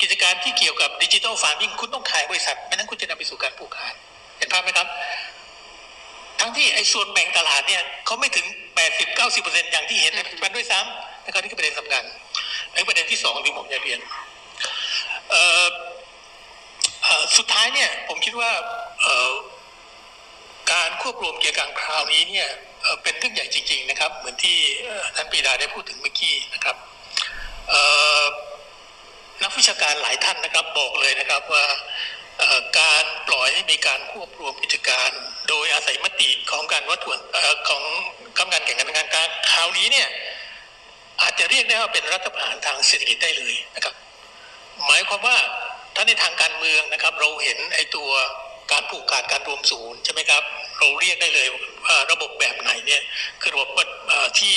[0.00, 3.94] กิจการที่เกี่ยวกับดิจิทัลฟาร์มิงคุณต้องขายบริษัทไม่นั้นคุณจะนำไปสู่การปลูกขาด
[4.38, 4.86] เห็นภาพไหมครับ
[6.42, 8.46] ทั้งที่ไอ้ส่วนแบ่งตลาดเนี่ยเขาไม่ถึง
[8.82, 12.04] 80 90เปอร์เซ็นต์อย่างที่เห็นในปัจจุบันด้วยซ้ำนะครับนี่คือประเด็นสำคัญ
[12.74, 14.00] ไอ้ประเด็นที่สองที่ผมจะเรียน
[17.36, 18.50] สุดท้ายเนี่ยผมคิดว่า
[20.72, 22.48] การควบรวมเกียร์กลางคราวนี้เนี่ย
[23.02, 24.58] เป็นเรื่องใหญ่จริง ๆ นะครับ เหมือนที่
[25.16, 26.76] ท่านปีดาได้พูดถึงเมื่อกี้นะครับ
[29.42, 31.64] นักวิชาการหลายท่านนะครับบอกเลยนะครับว่า
[32.80, 35.10] การปล่อยให้มีการควบรวมกิจการ
[35.48, 37.10] โดยอาศัยมติของการวัตถุ
[37.68, 37.84] ของ
[38.38, 40.08] กำงานแข่งขันทางการคราวนี้เนี่ย
[41.22, 43.94] อาจจะเรียกได้ว่าเป็นรัฐประหารทางเศรษฐกิจได้เลยนะครับ
[44.86, 45.36] หมายความว่า
[45.94, 48.10] ถ้าในทางการเมืองนะครับ เราเห็นไอ้ตัว
[48.72, 50.42] การผูกขาดการรวมศูนย์ใช่ไหมครับ
[50.78, 51.46] เราเรียกได้เลย
[51.84, 53.02] ว่าระบบแบบไหนเนี่ย
[53.40, 53.88] คือระบบ
[54.38, 54.54] ที่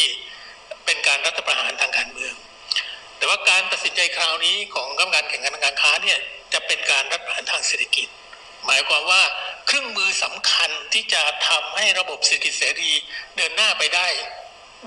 [0.85, 2.33] เป็นการรัฐประหารทางการเมือง
[3.17, 6.19] แต่ว่าการตัดสินใจคราวนี้ของกรรมการแข่งขันทางการค้าเนี่ย
[6.53, 8.07] จะเป็นการรัฐประหารทางเศรษฐกิจ
[8.65, 9.23] หมายความว่า
[9.65, 12.91] เครื่องมือสำคัญที่จะทำให้ระบบเศรษฐกิจเสรี
[13.35, 14.07] เดินหน้าไปได้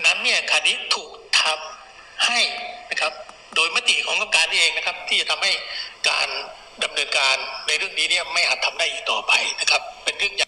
[0.04, 2.40] นั้นเนี่ยคานี้ถูกทำให้
[2.90, 3.12] นะครับ
[3.54, 5.52] โดยมติของกรรมการนี่เองนะครับ ที่จะทำให้
[6.08, 6.28] การ
[6.82, 10.47] ดำเนินการในเรื่องนี้เนี่ยไม่อาจทำได้อีกต่อไปนะครับ เป็นเรื่องใหญ่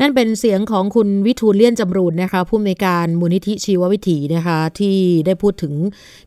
[0.00, 5.74] นั่นเป็นเสียงของคุณวิทูลเลี่ยนจำรูนนะคะผู้อำนการมูลนิธิชีววิถีนะคะที่ได้พูดถึง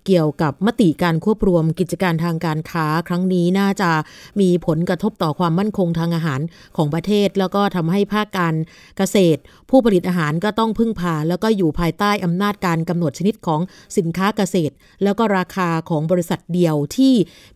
[0.06, 3.92] เกี่ยวกับมติการควบรวมกิจการทางการค้าครั้งนี้น่าจะ
[4.40, 6.42] มีผลกระทบต่อความมั่นคงทางอาหาร
[6.78, 8.56] ของประเทศ แล้วก็ทำให้ภาคการ
[8.98, 13.62] เกษตร ผู้ผลิตอาหารก็ต้องพึ่งพา แล้วก็อยู่ภายใต้อำนาจการกำหนดชนิดของ
[13.98, 17.14] สินค้าเกษตร แล้วก็ราคาของบริษัทเดียวที่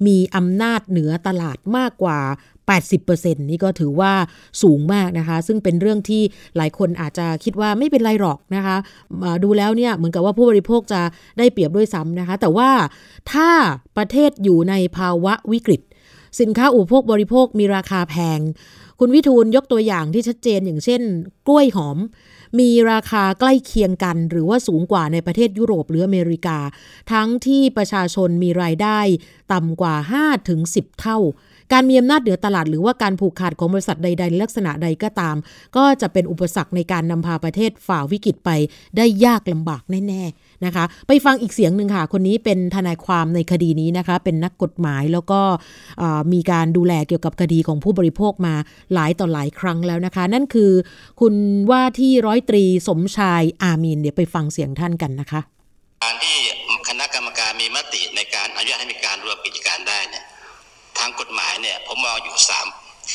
[0.07, 2.19] มีอำนาจเหนือตลาดมากกว่า
[2.97, 4.13] 80%นี่ก็ถือว่า
[4.61, 6.21] สูงมากนะคะ ซึ่งเป็นเรื่องที่
[6.57, 8.77] หลายคนอาจจะคิดว่าไม่เป็นไรหรอกนะคะ
[9.43, 11.01] ดูแล้วเนี่ยเหมือนกับว่าผู้บริโภคจะ
[11.37, 12.69] ได้เปรียบด้วยซ้ำนะคะ แต่ว่า
[13.31, 13.49] ถ้า
[13.97, 15.81] ประเทศอยู่ในภาวะวิกฤต
[16.39, 18.39] สินค้าอุปโภคบริโภคมีราคาแพง
[18.99, 21.01] คุณวิทูลยกตัวอย่างที่ชัดเจนอย่างเช่น
[21.47, 21.97] กล้วยหอม
[22.59, 26.57] มีราคาใกล้เคียงกัน หรือว่าสูงกว่าในประเทศยุโรปหรืออเมริกา
[27.11, 28.99] ทั้งที่ประชาชนมีรายได้
[29.53, 29.95] ต่ำกว่า
[30.47, 31.17] 5-10 เท่า
[31.71, 35.35] การมีอำนาจเหนือตลาดหรือว่าการผูกขาดของบริษัทใดๆลักษณะใดก็ตาม
[35.77, 38.49] ก็จะเป็นอุปสรรคในการนำพาประเทศฝ่าวิกฤตไป
[38.97, 45.41] ได้ยากลำบากแน่ ๆนะคะ ไปฟังอีกเสียงหนึ่งค่ะ คนนี้เป็นทนายความในคดีนี้นะคะ เป็นนักกฎหมายแล้วก็
[46.33, 48.53] มีการดูแลเกี่ยวกับคดีของผู้บริโภคมา
[48.93, 50.71] หลายต่อหลายครั้งแล้วนะคะ นั่นคือ
[51.19, 51.33] คุณ
[51.71, 55.41] ว่าที่ร้อยตรีสมชายอามีนเดี๋ยวไปฟังเสียงท่านกันนะคะ
[56.03, 56.37] การที่
[56.89, 62.67] คณะกรรมการมีมติในการอนุญาตให้มีการรวมกิจการได้เนี่ยางกฎหมายเนี่ยผมมองอยู่สาม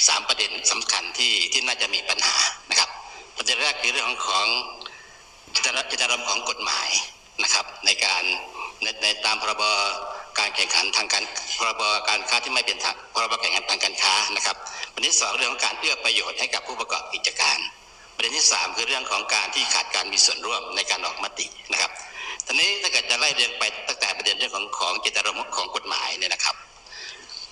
[0.07, 2.37] สามประเด็นสำคัญที่ที่น่าจะมีปัญหา
[2.71, 2.91] นะครับ
[3.37, 4.47] ประเด็นแรกคือเรื่องของของ
[5.55, 5.67] จ
[6.03, 6.89] ตารมของกฎหมาย
[7.43, 8.25] นะครับ ในการ
[8.83, 9.65] ในในตามพรบ
[10.39, 11.25] การแข่งขันทางการ
[11.59, 12.79] พรบการค้าที่ไม่เป็น
[13.15, 14.57] พรบแข่งขันทางการค้านะครับ
[14.95, 17.59] ประเด็นที่สองเรื่องของการเอื้อประโยชน์ให้กับผู้ประกอบกิจการ
[18.17, 21.91] ประเด็นที่สามคือเรื่องของการที่ขาดการมีส่วนร่วมในการออกมตินะครับ
[22.47, 26.57] ทีนี้ถ้าเกิดจะไล่เรียงไปตั้งแต่ประเด็นเรื่องของของเจตารมของกฎหมายเนี่ยนะครับ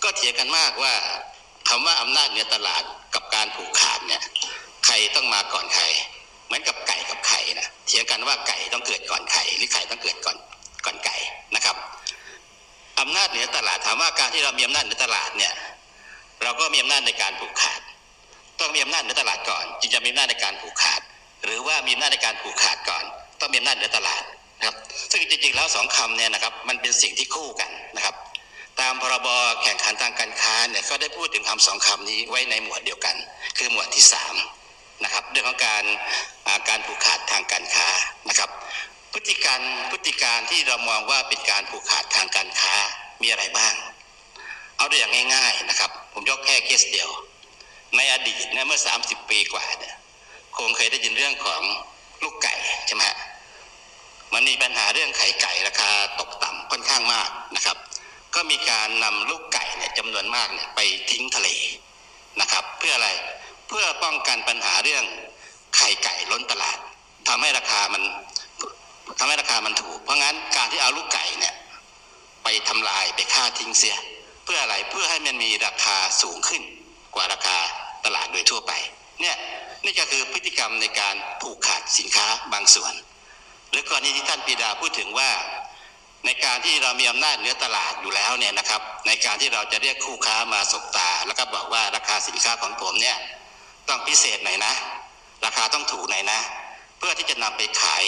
[0.03, 0.95] ก็เถียงกันมากว่า
[1.69, 2.83] คำว่าอำนาจเหนือตลาด
[3.15, 4.23] กับการผูกขาดเนี่ย
[4.87, 5.85] ใครต้องมาก่อนใคร
[6.47, 10.37] เหมือนกับไก่กับไข่นะเถียงกันว่าไก่ต้องเกิดก่อนไข่หรือไข่ต้องเกิดก่อน
[10.85, 11.17] ก่อนไก่
[11.55, 11.77] นะครับ
[13.01, 15.55] อำนาจเหนือตลาดถามว่าการที่เรามีอำนาจเหนือตลาดเนี่ย
[16.43, 17.81] เราก็มีอำนาจในการผูกขาด
[18.61, 21.01] ต้องมีอำนาจเหนือตลาดก่อน จึงจะมีอำนาจในการผูกขาด
[21.45, 23.05] หรือว่ามีอำนาจในการผูกขาดก่อน
[23.41, 24.23] ต้องมีอำนาจเหนือตลาด
[24.59, 24.77] นะครับ
[25.11, 28.15] ซึ่งจริงๆแล้วสองคำเนี่ยนะครับ มันเป็นสิ่งที่คู่กันนะครับ
[28.81, 29.29] ตามพรบ
[29.62, 33.17] แข่งขันทางการค้าเนี่ยก็ได้พูดถึงคำสองคำนี้ไว้ในหมวดเดียวกัน
[33.59, 34.35] คือหมวดที่สาม
[35.05, 35.85] นะครับเรื่องของการ
[36.69, 37.89] การผูกขาดทางการค้า
[38.29, 38.51] นะครับ
[39.12, 39.61] พฤติการ
[39.91, 42.75] พฤติการที่เรามองว่าเป็นการผูกขาดทางการค้า
[43.23, 43.75] มีอะไรบ้าง
[44.77, 47.11] เอาตัวอย่างง่าย ๆนะครับ ผมยกแค่เคสเดียว
[47.97, 49.95] ในอดีตเนี่ยเมื่อ 30 ปีกว่าเนี่ย
[50.57, 51.62] คงเคยได้ยินเรื่องของ
[52.23, 52.55] ลูกไก่
[52.87, 53.19] ใช่ไหมฮะ
[54.35, 57.77] มันมีปัญหาเรื่องไข่ไก่ราคาตกต่ำค่อนข้างมากนะครับ
[58.37, 61.49] ก็มีการนำลูกไก่เนี่ยจำนวนมากเนี่ยไปทิ้งทะเล
[62.40, 63.11] นะครับ เพื่ออะไร
[63.68, 65.05] เพื่อป้องกันปัญหาเรื่อง
[65.77, 66.79] ไข่ไก่ล้นตลาด
[67.29, 68.03] ทำให้ราคามัน
[69.18, 71.55] ทำให้ราคามันถูก เพราะงั้นการที่เอาลูกไก่เนี่ย
[72.44, 73.96] ไปทำลายไปฆ่าทิ้งเสีย
[74.44, 76.62] เพื่ออะไรเพื่อให้มันมีราคาสูงขึ้น
[77.14, 77.59] กว่าราคา
[78.05, 78.72] ตลาดโดยทั่วไป
[79.20, 79.37] เนี่ย
[79.85, 82.94] นี่ก็คือพฤติกรรมในการผูกขาดสินค้าบางส่วน
[83.70, 85.31] หรือกรณีที่ท่านปีดาพูดถึงว่า
[86.27, 93.17] ในการที่เรามีอำนาจเหนือตลาดอยู่แล้วเนี่ยนะครับ ในการที่เราจะเรียกคู่ค้ามาสบตา แล้วก็บอกว่าราคาสินค้าของผมเนี่ย
[93.89, 94.73] ต้องพิเศษหน่อยนะ
[95.45, 96.39] ราคาต้องถูกหน่อยนะ
[96.99, 98.03] เพื่อที่จะนำไปขาย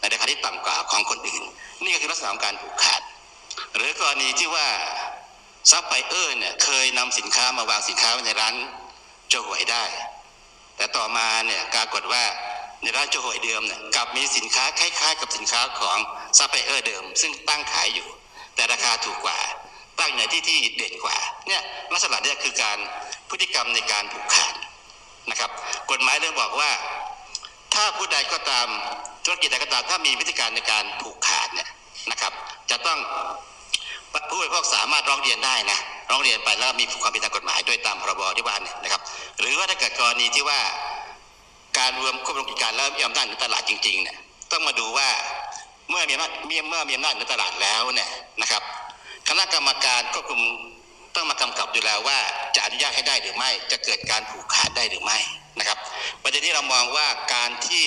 [0.00, 1.42] ในราคาที่ต่ำกว่าของคนอื่น
[1.82, 3.02] นี่ก็คือลักษณะของการผูกขาด
[3.76, 4.68] หรือกรณีที่ว่า
[5.70, 8.54] ซัพพลายเออร์เนี่ยเคยนำสินค้ามาวางสินค้าไว้ในร้าน
[9.28, 9.84] โชห่วยได้
[10.76, 12.22] แต่ต่อมาเนี่ยปรากฏว่า
[12.82, 15.98] ในร้านโชห่วยเดิมเนี่ยกลับมีสินค้าคล้าย ๆ กับสินค้าของ
[16.38, 18.08] ซัพพลายเออร์เดิม ซึ่งตั้งขายอยู่
[18.54, 19.38] แต่ราคาถูกกว่า
[19.98, 21.16] ตั้งในที่ที่เด่นกว่า
[21.48, 21.62] เนี่ย
[21.92, 22.78] ลักษณะนี้คือการ
[23.28, 24.54] พฤติกรรมในการผูกขาด
[25.30, 25.50] นะครับ
[25.90, 26.70] กฎหมายเรื่องบอกว่า
[27.74, 28.66] ถ้าผู้ใดก็ตาม
[29.24, 31.68] ธุรกิจใดก็ตามถ้ามีวิธีการในการผูกขาดเนี่ย
[32.10, 32.32] นะครับ
[32.70, 32.98] จะต้อง
[34.30, 35.78] ผู้บริโภคสามารถร้องเรียนได้นะ
[36.10, 39.00] ร้องเรียนไปแล้วมีความผิดทางกฎหมายด้วยตามพรบที่ว่านี่นะครับ
[39.40, 40.60] หรือว่าถ้าเกิดกรณีที่ว่า
[41.78, 44.16] การรวมควบรวมกิจการแล้วมีอำนาจในตลาดจริงๆเนี่ย
[44.52, 45.08] ต้องมาดูว่า
[45.90, 48.10] เมื่อมีอำนาจเมื่อมีอำนาจในตลาดแล้วเนี่ย
[48.42, 48.62] นะครับ
[49.28, 50.42] คณะกรรมการควบคุม
[51.14, 52.18] ต้องมากำกับดูแลว่า
[52.54, 55.18] จะอนุญาตให้ได้หรือไม่ จะเกิดการผูกขาดได้หรือไม่
[55.58, 55.78] นะครับ
[56.22, 57.86] ประเด็นที่เรามองว่าการที่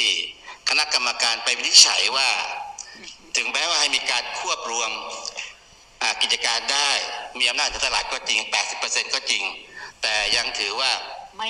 [0.70, 2.30] คณะกรรมการไปวินิจฉัยว่า
[3.38, 4.92] ถึงแม้ว่าให้มีการควบรวม
[6.22, 6.90] กิจการได้
[7.40, 8.40] มีอำนาจในตลาดก็จริง
[8.78, 9.44] 80%ก็จริง
[10.02, 10.92] แต่ยังถือว่า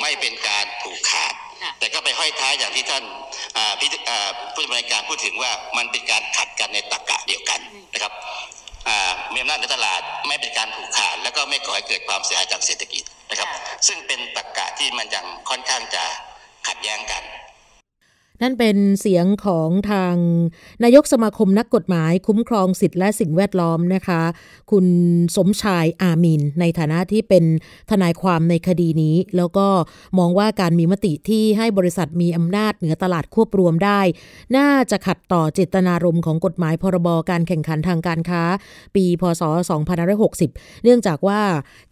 [0.01, 1.33] ไม่เป็นการผูกขาด
[1.79, 3.03] แต่ก็ไปห้อยท้ายอย่างที่ท่าน
[4.53, 7.59] ผู้ดำเนินการพูดถึงว่ามันเป็นการขัดกันในตรรกะเดียวกัน
[7.93, 8.13] นะครับ
[9.33, 13.49] มีอำนาจในตลาดไม่เป็นการผูกขาด แล้วก็ไม่ก่อให้เกิดความเสียหายทางเศรษฐกิจนะครับ
[13.87, 16.03] ซึ่งเป็นตรรกะที่มันยังค่อนข้างจะ
[16.67, 17.23] ขัดแย้งกัน
[18.43, 20.15] นั่นเป็นเสียงของทาง
[20.83, 24.21] นายกสมาคมนักกฎหมายคุ้มครองสิทธิและสิ่งแวดล้อมนะคะ
[24.71, 24.85] คุณ
[25.35, 27.43] สมชายอามิน ในฐานะที่เป็น
[27.91, 29.67] ทนายความในคดีนี้ แล้วก็
[30.17, 34.01] มองว่าการมีมติที่ให้บริษัทมีอำนาจเหนือตลาดควบรวมได้
[34.57, 38.43] น่าจะขัดต่อเจตนารมณ์ของกฎหมายพรบการแข่งขันทางการค้า
[38.95, 39.43] ปีพศ
[40.13, 41.41] 2560 เนื่องจากว่า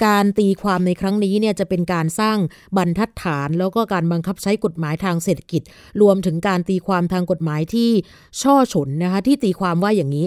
[0.06, 2.38] การตีความในครั้งนี้เนี่ยจะเป็นการสร้าง
[2.78, 5.62] บรรทัดฐาน แล้วก็การบังคับใช้กฎหมายทางเศรษฐกิจ
[6.02, 7.89] รวมถึงการตีความทางกฎหมายที่
[8.42, 10.26] ช่อฉนนะคะที่ตีความว่าอย่างนี้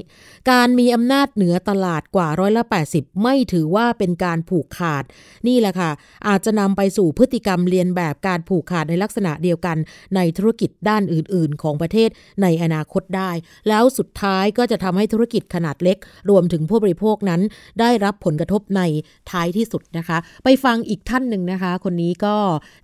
[0.50, 5.04] การมีอำนาจเหนือตลาดกว่าร้อยละ 80 ไม่ถือว่าเป็นการผูกขาด
[5.48, 5.90] นี่แหละค่ะ
[6.28, 9.76] อาจจะนำไปสู่พฤติกรรมเรียนแบบการผูกขาดในลักษณะเดียวกัน
[10.16, 12.08] ในธุรกิจด้านอื่น ๆ ของประเทศ
[12.42, 13.30] ในอนาคตได้
[13.68, 15.98] แล้วสุดท้ายก็จะทำให้ธุรกิจขนาดเล็ก
[16.30, 17.40] รวมถึงผู้บริโภคนั้น
[17.80, 18.82] ได้รับผลกระทบใน
[19.30, 22.36] ท้ายที่สุดนะคะ ไปฟังอีกท่านหนึ่งนะคะ คนนี้ก็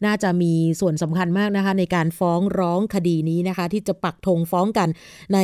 [0.07, 4.89] น่าจะมีส่วนสำคัญมากนะคะในการฟ้องร้องคดีนี้นะคะ ที่จะปักธงฟ้องกัน
[5.35, 5.39] ใน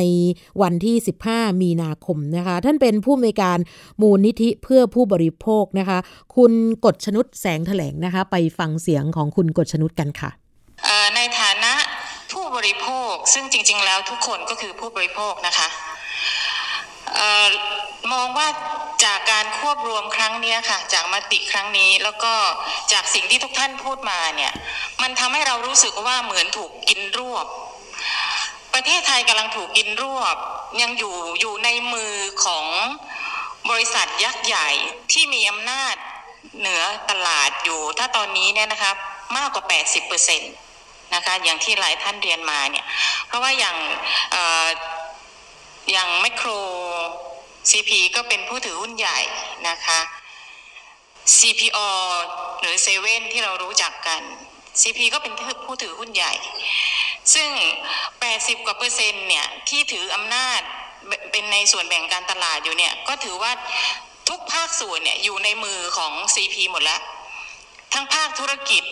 [0.61, 0.95] วันที่
[1.29, 3.57] 15 มีนาคมนะคะ ท่านเป็นผู้อำนวยการ
[4.01, 5.99] มูลนิธิเพื่อผู้บริโภคนะคะ
[6.35, 6.53] คุณ
[6.85, 10.29] กฎชนุดแสงแถลงนะคะ ไปฟังเสียงของคุณกฎชนุดกันค่ะ
[11.15, 11.73] ในฐานะ
[12.33, 15.67] ผู้บริโภคซึ่งจริง ๆ แล้วทุกคนก็คือผู้บริโภคนะคะ
[18.13, 18.47] มองว่า
[19.05, 22.33] จากการควบรวมครั้งนี้ค่ะ จากมติครั้งนี้แล้วก็
[22.91, 24.53] จากสิ่งที่ทุกท่านพูดมาเนี่ย
[25.01, 27.45] มันทำให้เรารู้สึกว่าเหมือนถูกกินรวบ
[28.73, 30.35] ประเทศไทยกำลังถูกกินรวบ
[30.81, 32.13] ยังอยู่อยู่ในมือ
[32.45, 32.65] ของ
[33.69, 34.69] บริษัทยักษ์ใหญ่
[35.11, 35.95] ที่มีอำนาจ
[36.59, 38.95] เหนือตลาดอยู่ ถ้าตอนนี้เนี่ยนะครับ
[39.37, 39.63] มากกว่า
[40.39, 40.39] 80%
[41.15, 42.85] นะคะอย่างที่หลายท่านเรียนมาเนี่ย
[43.27, 43.77] เพราะว่าอย่าง
[45.91, 46.49] อย่างแมคโคร
[47.69, 49.19] CP ก็เป็นผู้ถือหุ้นใหญ่
[49.69, 49.99] นะคะ
[51.37, 51.79] CPO
[52.59, 54.21] หรือเซเว่นที่เรารู้จักกัน
[54.81, 55.33] CP ก็เป็น
[55.65, 56.33] ผู้ถือหุ้นใหญ่
[57.33, 57.49] ซึ่ง
[58.07, 60.61] 80 กว่าเปอร์เซ็นต์เนี่ยที่ถืออำนาจ
[61.31, 63.51] เป็นในส่วนแบ่งการตลาดอยู่เนี่ย ก็ถือว่า
[64.29, 67.01] ทุกภาคส่วนเนี่ยอยู่ในมือของ CP หมดแล้ว
[67.93, 68.83] ทั้งภาคธุรกิจ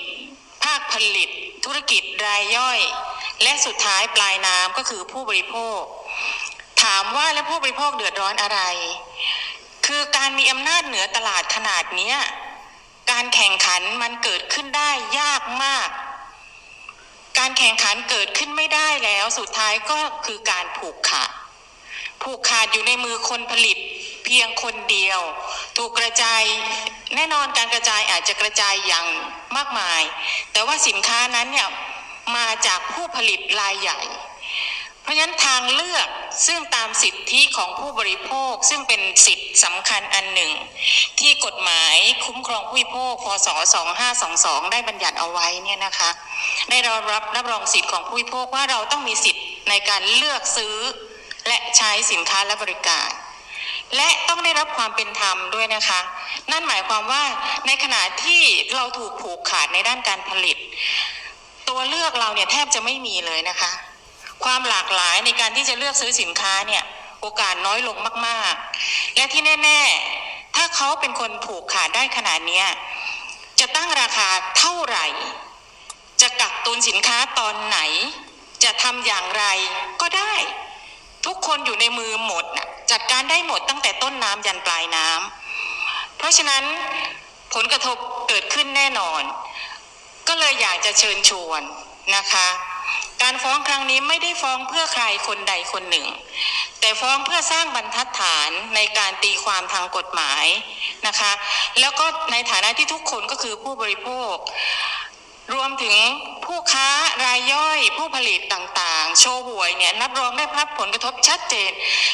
[0.66, 1.30] ภาคผลิต
[1.66, 2.80] ธุรกิจรายย่อย
[3.44, 5.82] และสุดท้ายปลายน้ำก็คือผู้บริโภค
[6.84, 8.60] ถามว่าแล้วผู้บริโภคเดือดร้อนอะไร
[9.86, 12.14] คือการมีอำนาจเหนือตลาดขนาดนี้
[13.12, 15.90] การแข่งขันมันเกิดขึ้นได้ยากมาก
[17.40, 21.32] การแข่งขันเกิดขึ้นไม่ได้แล้ว สุดท้ายก็คือการผูกขาด
[22.24, 23.78] ผูกขาดอยู่ในมือคนผลิต
[24.26, 25.20] เพียงคนเดียว
[25.78, 26.44] ถูกกระจาย
[27.16, 29.06] แน่นอนการกระจายอาจจะกระจายอย่าง
[29.58, 30.02] มากมาย
[30.52, 31.70] แต่ว่าสินค้านั้นเนี่ย
[32.36, 34.00] มาจากผู้ผลิตรายใหญ่
[35.04, 36.08] เพราะฉะนั้นทางเลือก
[36.48, 40.52] ซึ่งตามสิทธิของผู้บริโภคซึ่งเป็นสิทธิสำคัญอันหนึ่ง
[41.20, 43.48] ที่กฎหมายคุ้มครองผู้บริโภคพศ
[44.10, 46.10] 2522 ได้บัญญัติเอาไว้เนี่ยนะคะ
[46.70, 47.04] ได้รับ
[47.36, 50.76] รับรองสิทธิของผู้บริโภคว่าเราต้องมีสิทธิในการเลือกซื้อ
[51.48, 53.10] และใช้สินค้าและบริการ
[53.96, 56.00] และต้องได้รับความเป็นธรรมด้วยนะคะ
[56.52, 57.24] นั่นหมายความว่า
[57.68, 58.42] ในขณะที่
[58.76, 60.58] เราถูกผูกขาดในด้านการผลิต
[61.70, 63.72] ตัวเลือกเราเนี่ยแทบจะไม่มีเลยนะคะ
[64.44, 66.84] ความหลากหลายในการที่จะเลือกซื้อสินค้าเนี่ย
[67.22, 69.80] โอกาสน้อยลงมากๆ และที่แน่
[70.20, 72.64] ๆ ถ้าเขาเป็นคนผูกขาดได้ขนาดนี้
[73.60, 75.08] จะตั้งราคาเท่าไหร่
[76.22, 77.80] จะกักตุนสินค้าตอนไหน
[78.64, 79.46] จะทำอย่างไร
[80.02, 80.34] ก็ได้
[81.26, 86.64] ทุกคนอยู่ในมือหมดนะจัดการได้หมดตั้งแต่ต้นน้ำยันปลายน้ำเพราะฉะนั้น
[87.54, 87.98] ผลกระทบ
[88.30, 89.22] เกิดขึ้นแน่นอน
[90.28, 91.62] ก็เลยอยากจะเชิญชวน
[92.16, 92.48] นะคะ
[93.22, 96.08] การฟ้องครั้งนี้ไม่ได้ฟ้องเพื่อใครคนใดคนหนึ่ง
[96.80, 100.46] แต่ฟ้องเพื่อสร้างบรรทัดฐานในการตีความทางกฎหมาย
[101.08, 101.32] นะคะ
[101.80, 104.36] แล้วก็ในฐานะที่ทุกคนก็คือผู้บริโภค
[105.52, 106.00] รวมถึง
[106.46, 106.90] ผู้ค้า
[107.24, 111.72] รายย่อยผู้ผลิตต่างๆ โชว์หวยเนี่ยนับรองได้รับผลกระทบชัดเจน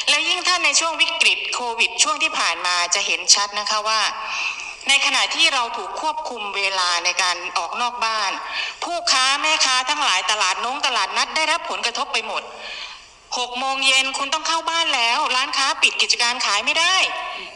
[0.08, 4.00] และยิ่งท่าในช่วงวิกฤตโควิด ช่วงที่ผ่านมาจะเห็นชัดนะคะว่า
[4.88, 8.30] ในขณะที่เราถูกควบคุมเวลาในการออกนอกบ้าน
[8.84, 12.42] ผู้ค้าแม่ค้าทั้งหลายตลาดน้งตลาดนัดได้รับผลกระทบไปหมด
[13.38, 16.96] หกโมงเย็นคุณต้องเข้าบ้านแล้ว ร้านค้าปิดกิจการขายไม่ได้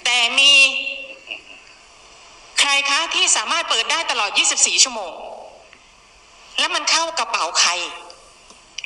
[0.05, 0.53] แต่มี
[2.61, 5.13] ใครคะที่สามารถเปิดได้ตลอด 24 ชั่วโมง
[6.59, 7.71] แล้วมันเข้ากระเป๋าใคร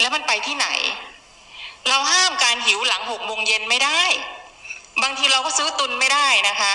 [0.00, 0.68] แล้วมันไปที่ไหน
[1.88, 4.02] เราห้ามการหิวหลังหกโมงเย็นไม่ได้
[5.02, 6.72] บางทีเราก็ซื้อตุนไม่ได้นะคะ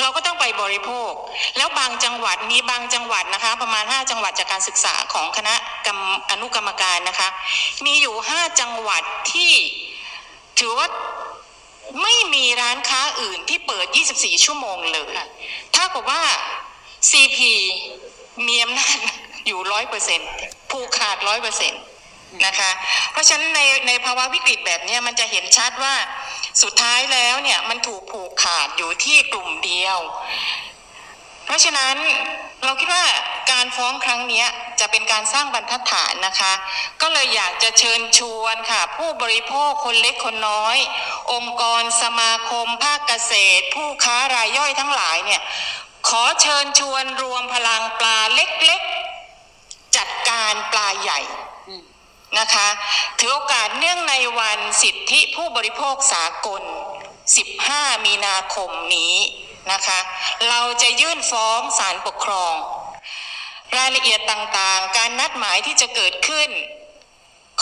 [0.00, 1.12] เราก็ต้องไปบริโภค
[1.56, 5.54] แล้วบางจังหวัดมีบางจังหวัดนะคะ ประมาณ 5 จังหวัดจากการศึกษาของคณะ
[5.86, 7.28] กรรมอนุกรรมการนะคะ
[7.84, 9.02] มีอยู่ 5 จังหวัด
[9.32, 9.52] ที่
[10.58, 10.88] ถือว่า
[12.02, 15.12] ไม่มีร้านค้าอื่นที่เปิด 24 ชั่วโมงเลย
[15.74, 16.22] ถ้ากับว่า
[17.10, 17.38] CP
[18.46, 18.98] มีอำนาจ
[19.46, 20.28] อยู่ร้อยเปอร์เซ็นต์
[20.70, 21.82] ผผูกขาดร้อยเปอร์เซ็นต์
[22.46, 22.70] นะคะ
[23.12, 25.94] เพราะฉะนั้นในในภาวะวิกฤตแบบนี้มันจะเห็นชัดว่า
[26.62, 29.98] สุดท้ายแล้วเนี่ยมันถูกผูกขาดอยู่ที่กลุ่มเดียว
[31.46, 31.96] เพราะฉะนั้น
[32.64, 33.04] เราคิดว่า
[33.52, 34.44] การฟ้องครั้งนี้
[34.80, 36.52] จะเป็นการสร้างบรรทัดฐานนะคะ
[37.00, 40.78] ก็เลยอยากจะเชิญชวนค่ะ ผู้บริโภคคนเล็กคนน้อย
[41.32, 45.42] องค์กรสมาคม ภาคเกษตร ผู้ค้ารายย่อยทั้งหลายเนี่ย
[46.08, 51.20] ขอเชิญชวนรวมพลังปลาเล็กๆจัดการปลาใหญ่
[52.38, 52.68] นะคะ
[53.18, 56.62] ถือโอกาสเนื่องในวันสิทธิผู้บริโภคสากล
[57.34, 59.14] 15 มีนาคมนี้
[59.72, 59.98] นะคะ
[60.48, 62.54] เราจะยื่นฟ้องศาลปกครอง
[63.76, 66.50] รายละเอียดต่างๆ การนัดหมายที่จะเกิดขึ้น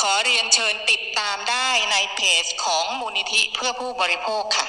[0.00, 4.66] ขอเรียนเชิญติดตามได้ในเพจของมูลนิธิเพื่อผู้บริโภคค่ะ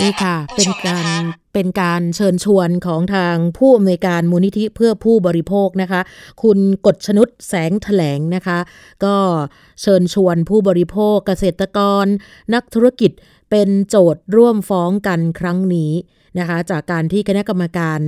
[0.00, 1.06] นี่ค่ะ เป็นการ
[1.54, 6.00] เป็นการเชิญชวนของทางผู้อำนวยการมูลนิธิเพื่อผู้บริโภคนะคะ
[6.42, 8.58] คุณกฎชนุษแสงถแถลงนะคะ
[9.04, 9.16] ก็
[9.82, 12.06] เชิญชวนผู้บริโภคเกษตรกร
[12.54, 13.10] นักธุรกิจ
[13.50, 15.92] เป็นโจทย์ร่วมฟ้องกันครั้งนี้
[16.40, 18.00] นะคะจากการที่คณะกรรมการ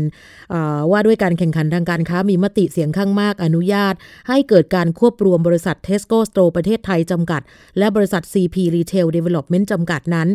[0.90, 3.94] ว่าด้วยการแข่งขันทางการค้ามีมติเสียงข้างมากอนุญาต
[4.28, 7.42] ให้เกิดการควบรวมบริษัท Tesco Store ประเทศไทยจำกัด
[7.78, 10.28] และบริษัท CP Retail Development จำกัดนั้น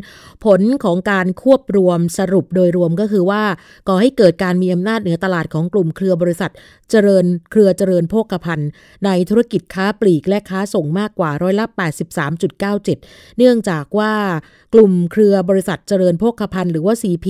[0.46, 3.44] ผลของการควบรวมสรุปโดยรวมก็คือว่า
[3.88, 6.52] ก่อให้เกิดการมีอำนาจเหนือตลาดของกลุ่มเครือบริษัท
[6.92, 8.70] เจริญเครือเจริญโภคภัณฑ์
[9.06, 11.66] ในธุรกิจค้าปลีกและค้าส่งมากกว่าร้อยละ
[12.52, 14.14] 83.97 เนื่องจากว่า
[14.74, 17.28] กลุ่มเครือบริษัทเจริญโภคภัณฑ์หรือว่า CP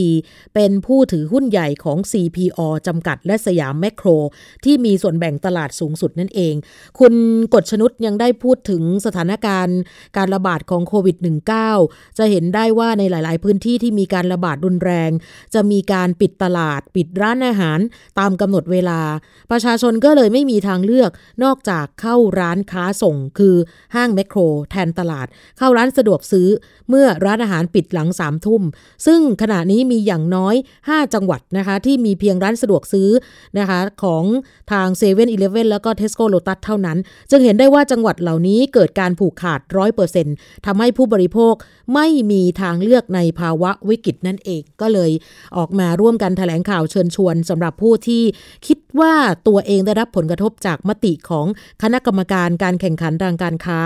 [0.56, 4.08] เป็นผู้ถือหุ้นใหญ่ของ CPO จำกัดและสยามแมคโคร
[4.65, 6.54] ที่มีส่วนแบ่งตลาดสูงสุดนั่นเอง
[7.00, 7.13] คุณ
[7.54, 9.78] กฎชนุษยังได้พูดถึงสถานการณ์
[10.17, 11.17] การระบาดของโควิด
[11.67, 15.11] -19 จะเห็นได้ว่าในในหลาย ๆ พื้นที่ที่มีการระบาดรุนแรง
[15.53, 17.79] จะมีการปิดตลาด ปิดร้านอาหาร
[18.19, 19.01] ตามกำหนดเวลา
[19.51, 21.11] ประชาชนก็เลยไม่มีทางเลือก
[21.43, 23.55] นอกจากเข้าร้านค้าส่ง คือ
[23.95, 24.39] ห้างแมคโคร
[24.71, 26.47] แทนตลาด เข้าร้านสะดวกซื้อ
[26.89, 28.61] เมื่อร้านอาหารปิดหลังสามทุ่ม
[29.05, 33.09] ซึ่งขณะนี้มีอย่างน้อย 5 จังหวัดนะคะ ที่มีเพียงร้านสะดวกซื้อ
[33.59, 34.23] นะคะของ
[34.71, 35.27] ทาง7 e เ e ่ e
[35.65, 36.97] อแล้วก็ Tesco Lotus เท่านั้น
[37.31, 39.59] จึงเห็นได้ว่าจังหวัดเหล่านี้เกิดการผูกขาด
[40.13, 41.53] 100%ทำให้ผู้บริโภค
[41.93, 45.12] ไม่มีทางเลือกือกในภาวะวิกฤตนั่นเอง ก็เลย
[45.58, 48.23] ออกมาร่วมกันถแถลงข่าวเชิญชวนสำหรับผู้ที่
[48.67, 49.13] คิด ว่า
[49.47, 51.45] ตัวเองได้รับผลกระทบจากมติของ
[51.82, 53.80] คณะกรรมการการแข่งขันทางการค้า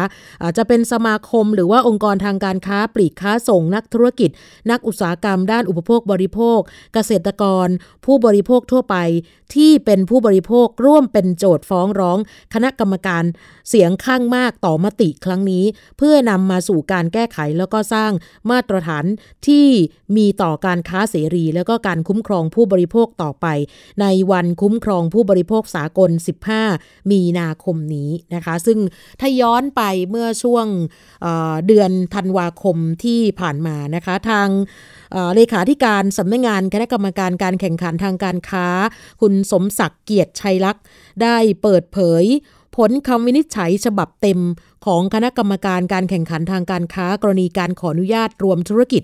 [0.57, 4.29] จะเป็นสมาคมหรือว่าองค์กรทางการค้าปลีกค้าส่งนักธุรกิจ
[4.71, 6.59] นักอุตสาหกรรมด้านอุปโภคบริโภค
[6.93, 7.67] เกษตรกร
[8.05, 8.95] ผู้บริโภคทั่วไป
[9.55, 12.17] ที่เป็นผู้บริโภคร่วมเป็นโจทย์ฟ้องร้อง
[12.53, 13.23] คณะกรรมการ
[13.69, 15.63] เสียงข้างมากต่อมติครั้งนี้
[15.97, 18.11] เพื่อนำมาสู่การแก้ไขแล้วก็สร้าง
[18.49, 19.05] มาตรฐาน
[19.47, 19.67] ที่
[20.17, 23.47] มีต่อการค้าเสรี แล้วก็การคุ้มครองผู้บริโภคต่อไป
[24.01, 26.11] ในวันคุ้มครององผู้บริโภคสากล
[26.61, 28.79] 15 มีนาคมนี้นะคะ ซึ่ง
[29.19, 30.65] ถ้าย้อนไปเมื่อช่วง
[31.21, 34.47] เเดือนธันวาคมที่ผ่านมานะคะ ทาง
[35.35, 38.67] เลขาธิการสำนักงงานคณะกรรมการการแข่งขันทางการค้า
[39.21, 40.83] คุณสมศักดิ์เกียรติชัยลักษณ์
[41.21, 42.23] ได้เปิดเผย
[42.75, 44.39] ผลคำวินิจฉัยฉบับเต็ม
[44.85, 49.03] ของคณะกรรมการการแข่งขันทางการค้ากรณีการขออนุญาตรวมธุรกิจ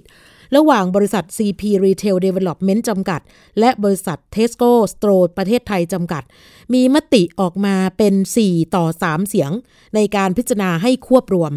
[0.56, 3.22] ระหว่างบริษัท CP Retail Development จำกัด
[3.60, 6.24] และบริษัท Tesco Store ประเทศไทยจำกัด
[6.74, 8.14] มีมติออกมาเป็น
[8.46, 9.52] 4 ต่อ 3 เสียง
[9.96, 11.54] ในการพิจารณาให้ควบรวม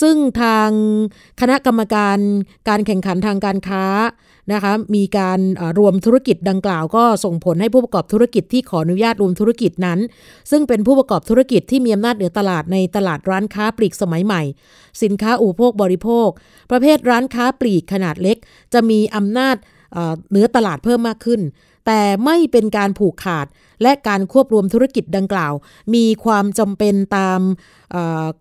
[0.00, 0.70] ซึ่งทาง
[1.40, 2.18] คณะกรรมการ
[2.68, 3.84] การแข่งขันทางการค้า
[4.52, 5.38] นะคะมีการ
[5.78, 9.98] รวมธุรกิจดังกล่าวก็ส่งผลให้ผู้ประกอบธุรกิจที่ขออนุญาตรวมธุรกิจนั้น
[10.50, 14.42] ซึ่งเป็นผู้ประกอบธุรกิจที่มีอำนาจเหนือตลาดในตลาดร้านค้าปลีกสมัยใหม่
[15.02, 16.28] สินค้าอุปโภคบริโภค
[16.70, 18.36] ประเภทร้านค้าปลีกขนาดเล็ก
[18.72, 19.56] จะมีอำนาจ
[20.30, 21.40] เหนือตลาดเพิ่มมากขึ้น
[21.86, 23.46] แต่ไม่เป็นการผูกขาด
[23.82, 25.52] และการควบรวมธุรกิจดังกล่าว
[25.94, 27.40] มีความจำเป็นตาม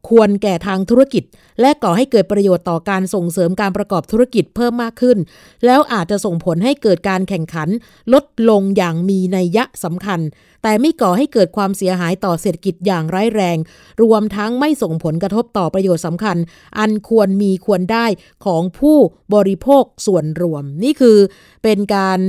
[0.09, 1.23] ควรแก่ทางธุรกิจ
[1.61, 5.17] และก่อให้เกิดประโยชน์ต่อการส่งเสริมการประกอบธุรกิจเพิ่มมากขึ้น
[5.65, 7.69] แล้วอาจจะส่งผลให้เกิดการแข่งขัน
[8.13, 10.19] ลดลงอย่างมีนัยยะสำคัญ
[10.65, 13.57] แต่ไม่ก่อให้เกิดความเสียหายต่อเศรษฐกิจอย่างร้ายแรง
[14.03, 16.37] รวมทั้งไม่ส่งผลกระทบต่อประโยชน์สำคัญ
[16.79, 18.05] อันควรมีควรได้
[18.45, 18.97] ของผู้
[19.35, 21.17] บริโภคส่วนรวม นี่คือ
[21.63, 22.19] เป็นการ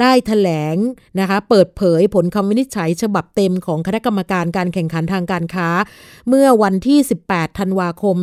[0.00, 0.76] ได้ถแถลง
[1.20, 5.68] นะคะเปิดเผยผลคำวินิจฉัยฉบับเต็มของคณะกรรมการการแข่งขันทางการค้า
[6.28, 6.98] เมื่อวันที่
[7.30, 8.16] 18 ธันวาคม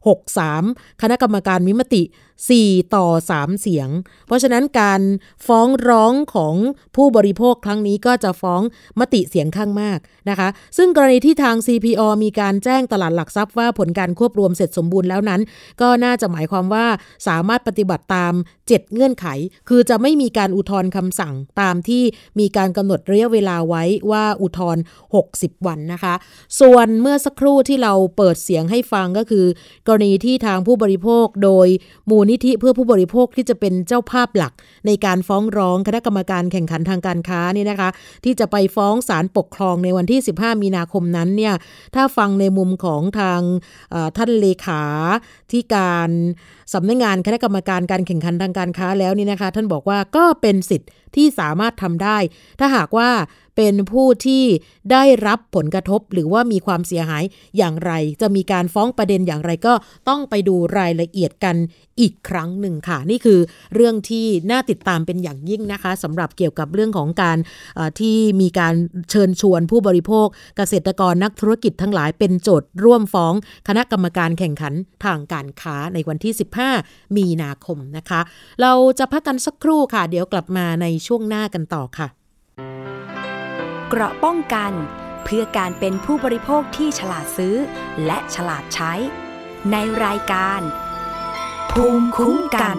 [0.00, 2.02] 2563 คณะกรรมการมิมติ
[2.48, 3.88] 4 ต่อ 3 เสียง
[4.26, 5.00] เพราะฉะนั้นการ
[5.46, 6.54] ฟ้องร้องของ
[6.96, 8.62] ผู้บริโภคครั้งนี้ก็จะฟ้อง
[9.00, 15.40] มติเสียงข้างมากนะคะ ซึ่งกรณีที่ทาง CPO มีการแจ้งตลาดหลักทรัพย์ว่าผลการควบรวมเสร็จสมบูรณ์แล้วนั้น
[15.80, 16.86] ก็น่าจะหมายความว่า
[17.28, 18.34] สามารถปฏิบัติตาม
[18.64, 19.26] 7 เงื่อนไข
[19.68, 22.02] คือจะไม่มีการอุทธรณ์คำสั่งตามที่
[22.38, 24.82] มีการกำหนดระยะเวลาไว้ว่าอุทธรณ์
[25.24, 26.14] 60 วันนะคะ
[26.60, 29.46] ส่วนเมื่อสักครู่ที่เราเปิดเสียงให้ฟังก็คือ
[29.86, 31.68] กรณีที่ทางผู้บริโภคโดย
[32.10, 34.52] มูลนิธิเพื่อผู้บริโภคที่จะเป็นเจ้าภาพหลัก
[34.86, 37.90] ในการฟ้องร้องคณะกรรมการแข่งขันทางการค้านี่นะคะ
[38.24, 41.54] ที่จะไปฟ้องศาลปกครองในวันที่ 15 มีนาคมนั้นเนี่ย
[41.94, 43.40] ถ้าฟังในมุมของทาง
[44.16, 44.82] ท่านเลขา
[45.52, 46.10] ที่การ
[46.74, 52.18] สำนักงงานคณะกรรมการการแข่งขันทางการค้าแล้วนี่นะคะ ท่านบอกว่าก็เป็นสิทธิ์ ที่สามารถทำได้
[52.60, 53.10] ถ้าหากว่า
[53.56, 54.44] เป็นผู้ที่
[54.92, 57.24] ได้รับผลกระทบหรือว่ามีความเสียหาย
[57.58, 59.74] อย่างไร จะมีการฟ้องประเด็นอย่างไรก็
[60.08, 61.56] ต้องไปดูรายละเอียดกัน
[62.00, 63.40] อีกครั้งหนึ่งค่ะ นี่คือ
[63.74, 67.38] เรื่องที่น่าติดตามเป็นอย่างยิ่งนะคะสำหรับเกี่ยวกับเรื่องของการ
[68.00, 68.74] ที่มีการ
[69.10, 73.34] เชิญชวนผู้บริโภค เกษตรกรนักธุรกิจทั้งหลายเป็นโจทย์ร่วมฟ้อง
[73.68, 76.32] คณะกรรมการแข่งขันทางการค้าในวันที่
[76.74, 78.20] 15 มีนาคมนะคะ
[78.62, 82.08] เราจะพักกันสักครู่ค่ะ เดี๋ยวกลับมาในช่วงหน้ากันต่อค่ะ
[83.88, 84.72] เกราะป้องกัน
[85.24, 87.56] เพื่อการเป็นผู้บริโภคที่ฉลาดซื้อ
[88.06, 88.92] และฉลาดใช้
[89.72, 90.60] ในรายการ
[91.72, 92.78] ภูมิคุ้มกัน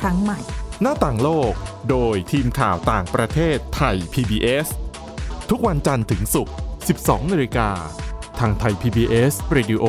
[0.00, 0.38] ครั้งใหม่
[0.82, 1.52] หน้าต่างโลก
[1.90, 4.66] โดยทีมข่าวต่างประเทศไทย PBS
[5.50, 6.54] ทุกวันจันทร์ถึงศุกร์
[6.92, 7.70] 12 นาฬิกา
[8.38, 9.84] ทางไทย PBS Radio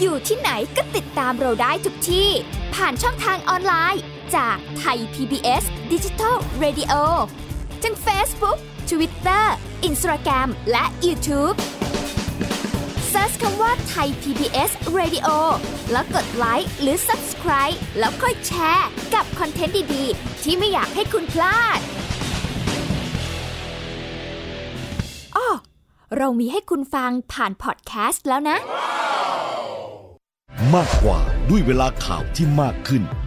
[0.00, 2.28] อยู่ที่ไหนก็ติดตามเราได้ทุกที่
[2.74, 4.02] ผ่านช่องทางออนไลน์
[4.36, 6.94] จากไทย PBS Digital Radio
[7.82, 8.58] ทั้ง Facebook
[8.90, 9.44] Twitter
[9.88, 11.56] Instagram และ YouTube
[13.26, 15.28] Search คำว่าไทย PBS Radio
[15.92, 21.78] แล้วกดไลค์หรือ Subscribe แล้วค่อยแชร์ กับคอนเทนต์ดีๆ ที่ไม่อยากให้คุณพลาด
[25.36, 25.48] อ้อ
[26.16, 28.56] เรามีให้คุณฟังผ่านพอดแคสต์แล้วนะ
[30.74, 31.18] มากกว่า
[31.50, 33.02] ด้วยเวลาข่าวที่มากขึ้น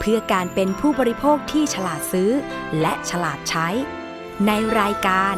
[0.00, 2.30] เพื่อการเป็นผู้บริโภคที่ฉลาดซื้อ
[2.80, 3.68] และฉลาดใช้
[4.46, 5.36] ในรายการ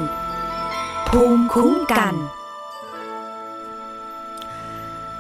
[1.09, 2.15] ภูมิคุ้มกัน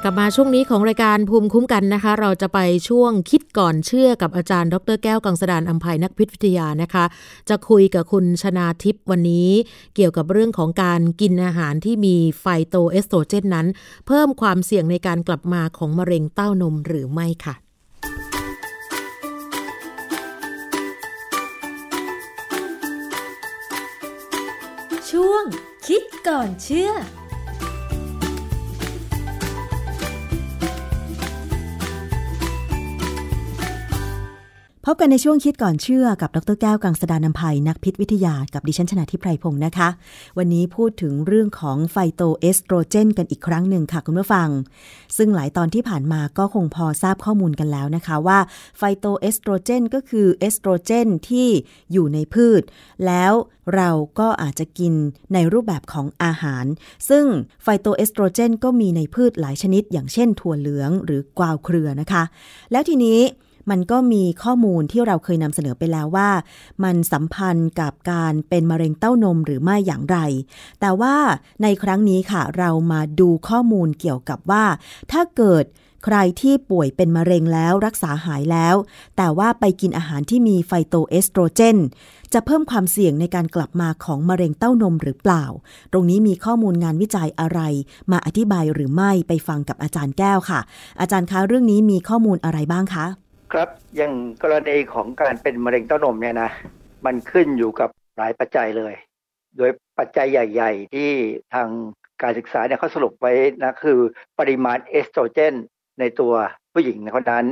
[0.04, 7.04] กลับมาช่วงนี้ของรายการภูมิคุ้มกันนะคะ เราจะไปช่วงคิดก่อนเชื่อกับอาจารย์ ดรแก้วกังสดานอัมภัยนักพิษวิทยานะคะ
[7.48, 9.50] จะคุยกับคุณชนาทิพย์วันนี้
[9.94, 13.66] เกี่ยวกับเรื่องของการกินอาหารที่มีไฟโตเอสโตรเจนนั้น
[14.06, 17.54] เพิ่มความเสี่ยงในการกลับมาของมะเร็งเต้านมหรือไม่ค่ะ
[25.86, 26.90] คิดก่อนเชื่อ
[34.86, 39.88] พบกันในช่วงคิดก่อนเชื่อกับดรแก้วกังสดาลอำไพนักพิษวิทยากับดิฉันชนะทิพไพรพงศ์นะคะ
[40.38, 44.48] วันนี้พูดถึงเรื่องของไฟโตเอสโตรเจนกันอีกครั้งหนึ่งค่ะคุณผู้ฟัง
[45.16, 48.38] ซึ่งหลายตอนที่ผ่านมาก็คงพอทราบข้อมูลกันแล้วนะคะว่า
[48.78, 51.48] ไฟโตเอสโตรเจนก็คือเอสโตรเจนที่
[51.92, 52.62] อยู่ในพืช
[53.06, 53.32] แล้ว
[53.74, 54.94] เราก็อาจจะกิน
[55.34, 56.64] ในรูปแบบของอาหาร
[57.08, 57.24] ซึ่ง
[57.62, 62.22] ไฟโตเอสโตรเจนก็มีในพืชหลายชนิด อย่างเช่นถั่วเหลืองหรือกวาวเครือนะคะ
[62.72, 63.20] แล้วทีนี้
[63.70, 66.30] มันก็มีข้อมูลที่เราเคยนำเสนอไปแล้วว่า
[66.84, 70.18] มันสัมพันธ์กับการเป็นมะเร็งเต้านมหรือไม่อย่างไร
[70.80, 71.16] แต่ว่า
[71.62, 74.64] ในครั้งนี้ค่ะ เรามาดูข้อมูลเกี่ยวกับว่า
[75.12, 75.64] ถ้าเกิด
[76.04, 78.74] ใครที่ป่วยเป็นมะเร็งแล้วรักษาหายแล้ว
[79.16, 81.78] แต่ว่าไปกินอาหารที่มีไฟโตเอสโตรเจน
[82.32, 85.44] จะเพิ่มความเสี่ยงในการกลับมาของมะเร็งเต้านมหรือเปล่า
[85.92, 87.60] ตรงนี้มีข้อมูลงานวิจัยอะไร
[88.12, 90.60] มาอธิบายหรือไม่ไปฟังกับอาจารย์แก้วค่ะ
[91.00, 93.06] อาจารย์คะเรื่องนี้มีข้อมูลอะไรบ้างคะ
[93.52, 96.50] ครับอย่างกรณีของการเป็นมะเร็งเต้านมเนี่ยนะ
[97.06, 98.94] มันขึ้นอยู่กับหลายปัจจัยเลย
[99.56, 101.10] โดยปัจจัยใหญ่ ๆ ที่
[101.54, 101.68] ทาง
[102.22, 103.32] การศึกษาเนี่ยเขาสรุปไว้
[103.62, 103.98] นะคือ
[104.38, 105.54] ปริมาณเอสโตรเจน
[106.00, 106.32] ในตัว
[106.72, 107.46] ผู้หญิงคนนั้น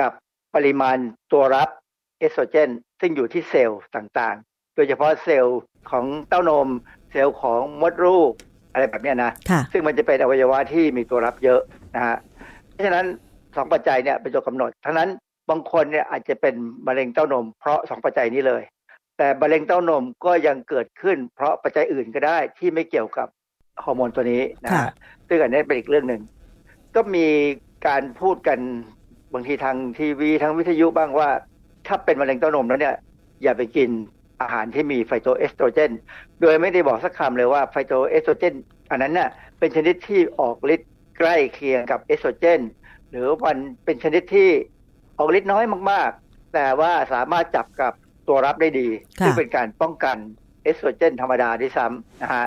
[0.00, 0.12] กับ
[0.54, 0.96] ปริมาณ
[1.32, 1.68] ตัวรับ
[2.18, 5.58] เอสโตรเจนซึ่งอยู่ที่เซลล์ต่างๆ โดยเฉพาะเซลล์
[5.90, 6.68] ของเต้านม
[7.12, 8.32] เซลล์ของมดลูก
[8.72, 9.32] อะไรแบบเนี้ยนะ
[9.72, 11.60] ซึ่งมันจะเป็นอวัยวะที่มีตัวรับเยอะ
[11.94, 12.16] นะฮะ
[12.72, 13.06] เพราะฉะนั้น
[13.56, 15.08] สองปัจจัยเนี่ยเป็นตัวกำหนดทั้งนั้น
[15.50, 16.54] บางคนเนี่ยอาจจะเป็น
[16.86, 18.62] มะเร็งเต้านม เพราะสองปัจจัยนี้เลย
[19.18, 23.28] แต่มะเร็งเต้านมก็ยังเกิดขึ้น เพราะปัจจัยอื่นก็ได้ที่ไม่เกี่ยวกับ
[23.84, 24.90] ฮอร์โมนตัวนี้นะฮะ
[25.28, 26.22] ซึ่งอันนี้เป็นอีกเรื่องหนึ่ง
[26.94, 27.26] ก็มี
[27.86, 28.58] การพูดกัน
[29.34, 31.28] บางทีทางทีวีทางวิทยุบ้างว่า
[31.86, 32.96] ถ้าเป็นมะเร็งเต้านมแล้วเนี่ย
[33.42, 33.90] อย่าไปกิน
[34.40, 35.92] อาหารที่มีไฟโตเอสโตรเจน
[36.40, 38.54] โดยไม่ได้บอกสักคำเลยว่าไฟโตเอสโตรเจน
[38.90, 39.28] อันนั้นน่ะ
[39.58, 42.60] เป็นชนิดที่ออกฤทธิ์ใกล้เคียงกับเอสโตรเจน
[43.10, 44.48] หรือมันเป็นชนิดที่
[45.22, 47.92] ออกฤทธิ์น้อยมากๆ แต่ว่าสามารถจับกับ
[48.28, 48.88] ตัวรับได้ดี
[49.24, 50.16] ซึ่งเป็นการป้องกัน
[50.62, 52.46] เอสโตรเจนธรรมดาด้วยซ้ำนะฮะ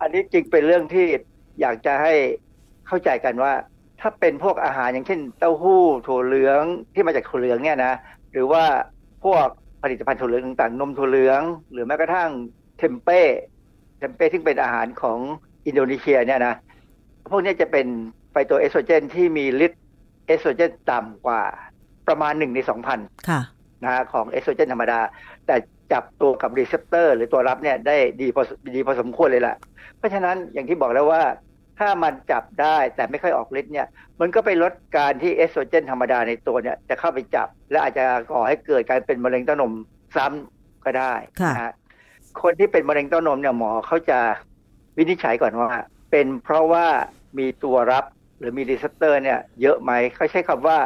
[0.00, 1.06] อันนี้จึงเป็นเรื่องที่
[1.60, 2.14] อยากจะให้
[2.86, 3.52] เข้าใจกันว่า
[4.00, 6.62] ถ้าเป็นพวกอาหารอย่างเช่น เต้าหู้ถั่วเหลือง
[6.94, 7.94] ที่มาจากถั่วเหลืองเนี่ยนะ
[8.32, 8.64] หรือว่า
[9.24, 9.46] พวก
[9.82, 11.40] ผลิตภัณฑ์ถั่วเหลืองต่างๆ นมถั่วเหลือง
[11.72, 12.30] หรือแม้กระทั่ง
[12.78, 13.22] เทมเป้
[13.98, 15.18] เทมเป้ที่เป็นอาหารของ
[15.66, 16.54] อินโดนีเซียเนี่ยนะ
[17.30, 17.86] พวกนี้จะเป็น
[18.30, 19.82] ไฟโตเอสโตรเจนที่มีฤทธิ์
[20.26, 21.42] เอสโตรเจนต่ำกว่า
[22.08, 22.98] ประมาณหนึ่งในสองพัน
[23.28, 23.40] ค่ะ
[23.82, 25.00] นะฮะของเอสโตรเจนธรรมดา
[25.46, 25.56] แต่
[25.92, 28.42] จับตัวกับ receptor หรือตัวรับเนี่ยได้ดีพอ
[28.74, 29.56] ดีพอสมควรเลยแหละ
[29.98, 31.22] เพราะฉะนั้นอย่างที่บอกแล้วว่า
[31.78, 33.86] ถ้ามันจับได้แต่ไม่ค่อยออกฤทธิ์เนี่ย
[34.20, 39.72] มันก็ไปลดการที่เอสโตรเจนธรรมดาในตัวเนี่ยจะเข้าไปจับ และอาจจะก่อให้เกิดการเป็นมะเร็งเต้านม
[40.16, 41.12] ซ้ำก็ได้
[41.48, 41.72] นะฮะ
[42.42, 44.18] คนที่เป็นมะเร็งเต้านมเนี่ยหมอเขาจะ
[44.96, 45.68] วินิจฉัยก่อนว่า
[46.10, 46.86] เป็นเพราะว่า
[47.38, 48.04] มีตัวรับ
[48.38, 50.78] หรือมีรีเซพเตอร์เนี่ยเยอะไหมเขาใช้คำว่า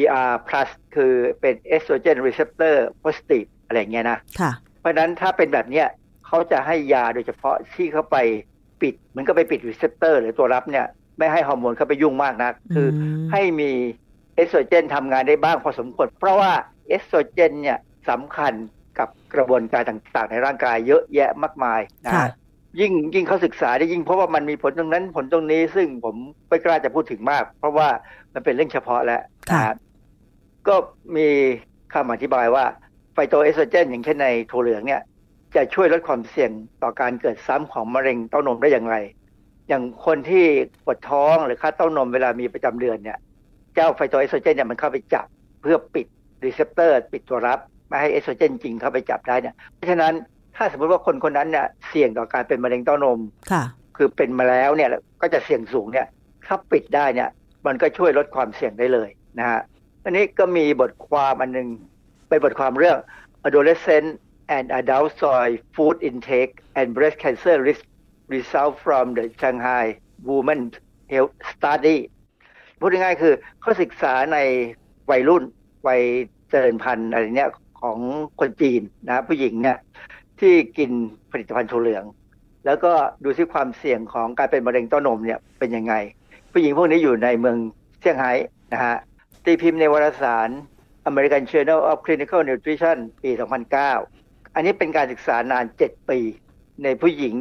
[0.00, 5.86] ER plus คือเป็น estrogen receptor positive อะไรเงี้ยนะค่ะเพราะนั้นถ้าเป็นแบบเนี้ย
[6.26, 8.16] เขาจะให้ยาโดยเฉพาะที่เขาไป
[8.82, 10.86] ปิดมันก็ไปปิด receptor หรือตัวรับเนี่ย
[11.18, 12.88] ไม่ให้ฮอร์โมนเข้าไปยุ่งมากนักคือ
[13.32, 13.70] ให้มี
[14.34, 16.52] เอสโตรเจนทำงานได้บ้างพอสมควร เพราะว่า
[16.88, 17.78] เอสโตรเจนเนี่ย
[18.10, 18.52] สำคัญ
[18.98, 22.12] กับกระบวนการต่างๆ ในร่างกายเยอะแยะมากมายนะ
[22.80, 26.16] ยิ่งยิ่งเขาศึกษาได้ยิ่งเพราะว่ามันมีผลตรงนั้นผลตรงนี้ ซึ่งผม
[26.48, 27.88] ไม่กล้าจะพูดถึงมาก เพราะว่า
[28.34, 29.76] มันเป็นเรื่องเฉพาะแล้วนะ
[30.68, 30.76] ก็
[31.16, 31.28] มี
[31.94, 32.64] คำอธิบายว่า
[33.14, 35.02] ไฟโตเอสโตรเจน อย่างเช่นในถั่วเหลืองเนี่ย
[35.56, 36.50] จะช่วยลดความเสี่ยง
[36.82, 38.96] ต่อการเกิดซ้ำของมะเร็งเต้านมได้อย่างไร
[39.68, 40.44] อย่างคนที่
[40.84, 43.18] ปวดท้องหรือคัดเต้านมเวลามีประจำเดือนเนี่ย
[43.74, 45.26] เจ้าไฟโตเอสโตรเจนเนี่ยมันเข้าไปจับ
[45.60, 46.06] เพื่อปิด
[46.44, 47.58] receptor ปิดตัวรับ
[47.88, 50.14] ไม่ให้เอสโตรเจนจริงเข้าไปจับได้เนี่ยเพราะฉะนั้น
[50.62, 53.20] ถ้าสมมติว่าคนคนนั้นเนี่ยเสี่ยงต่อการเป็นมะเร็งเต้านม
[53.52, 53.62] ค่ะ
[53.96, 54.90] คือเป็นมาแล้วเนี่ย
[55.20, 56.06] ก็จะเสี่ยงสูงเนี่ย
[56.46, 57.28] ถ้าปิดได้เนี่ย
[57.66, 59.08] มันก็ช่วยลดความเสี่ยงได้เลย
[59.38, 59.60] นะฮะ
[60.04, 61.68] อันนี้ก็มีบทความอันหนึ่ง
[62.28, 62.98] เป็นบทความเรื่อง
[63.46, 64.08] adolescent
[64.56, 67.84] and adult soy food intake and breast cancer risk
[68.34, 69.84] result from the Shanghai
[70.30, 70.60] Women
[71.12, 71.98] Health Study
[72.80, 74.38] พูดง่ายๆคือเขาศึกษาใน
[75.10, 75.44] วัยรุ่น
[75.88, 76.02] วัย
[76.50, 77.50] เจริญพันธุ์อะไรเนี้ย
[77.80, 77.98] ของ
[78.40, 79.78] คนจีนนะผู้หญิงเนี่ย
[80.40, 80.90] ที่กิน
[81.30, 82.04] ผลิตภัณฑ์ถั่วเหลือง
[82.66, 82.92] แล้วก็
[83.24, 85.94] ดูซิความเสี่ยงของการเป็นมะเร็งเต้านมเนี่ยเป็นยังไง
[86.52, 87.56] ผู้หญิงพวกนี้อยู่ในเมือง
[88.00, 88.32] เซี่ยงไฮ้
[88.72, 88.96] นะฮะ
[89.44, 90.48] ตีพิมพ์ในวารสาร
[91.08, 93.30] American Journal of Clinical Nutrition ปี
[93.92, 96.18] 2009 อันนี้เป็นการศึกษานาน 7 ปี
[96.82, 97.34] ในผู้หญิง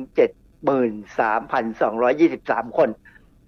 [1.56, 2.89] 73,223 คน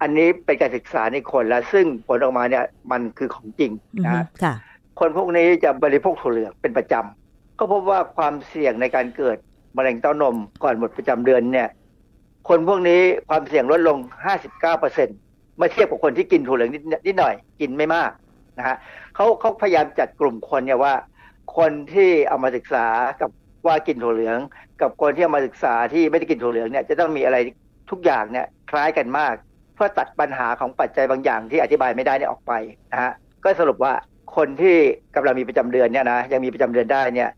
[0.00, 3.72] อันนี้เป็นการศึกษาในคนแล้วซึ่งผลออกมาเนี่ยมันคือของจริง
[4.04, 4.54] นะค่ะ
[5.00, 7.21] คนพวกนี้จะบริโภคถั่วเหลืองเป็นประจำ
[7.62, 9.36] ก็พบว่าความเสี่ยงในการเกิด
[9.76, 11.68] มะเร็งเต้านมก่อนหมดประจำเดือนเนี่ย
[12.48, 13.98] คนพวกนี้ความเสี่ยงลดลง
[14.56, 16.70] 59%เมื่อเทียบกับคนที่กินถั่วเหลือง
[17.06, 18.10] นิดหน่อย กินไม่มาก
[18.58, 18.76] นะฮะ
[19.14, 20.94] เขาเขาพยายามจัดกลุ่มคนเนี่ยว่า
[21.56, 22.86] คนที่เอามาศึกษา
[23.20, 23.30] กับ
[23.66, 24.38] ว่ากินถั่วเหลือง
[24.80, 27.36] กับคนที่เอามาศึกษาที่ไม่ได้กินถั่วเหลืองเนี่ยจะต้องมีอะไร
[27.90, 29.34] ทุกอย่างเนี่ยคล้ายกันมาก
[29.74, 32.52] เพื่อตัดปัญหาของปัจจัยบางอย่างที่อธิบายไม่ได้เนี่ยออกไป
[32.92, 33.12] นะฮะ
[33.44, 33.92] ก็สรุปว่า
[34.36, 34.76] คนที่
[35.16, 37.30] กำลังมีประจำเดือนเนี่ยนะยังมีประจำเดือนได้เนี่ย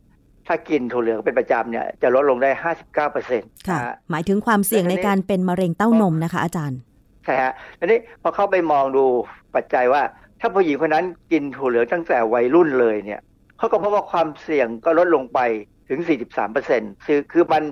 [0.46, 3.80] ถ้ากินถั่วเหลืองเป็นประจำเนี่ยจะลดลงได้ 59เปอร์เซ็นต์ค่ะ
[4.10, 6.78] หมายถึงความเสี่ยงในการเป็นมะเร็งเต้านมนะคะอาจารย์
[7.24, 9.04] ใช่ฮะทีนี้พอเข้าไปมองดู
[9.54, 10.02] ปัจจัยว่า
[10.40, 13.20] ถ้าผู้หญิงคนนั้นกินถั่วเหลืองตั้งแต่วัยรุ่นเลยเนี่ย
[13.58, 15.40] เขาก็พบว่าความเสี่ยงก็ลดลงไป
[15.88, 17.62] ถึง 43เปอร์เซ็นต์คือคือมัน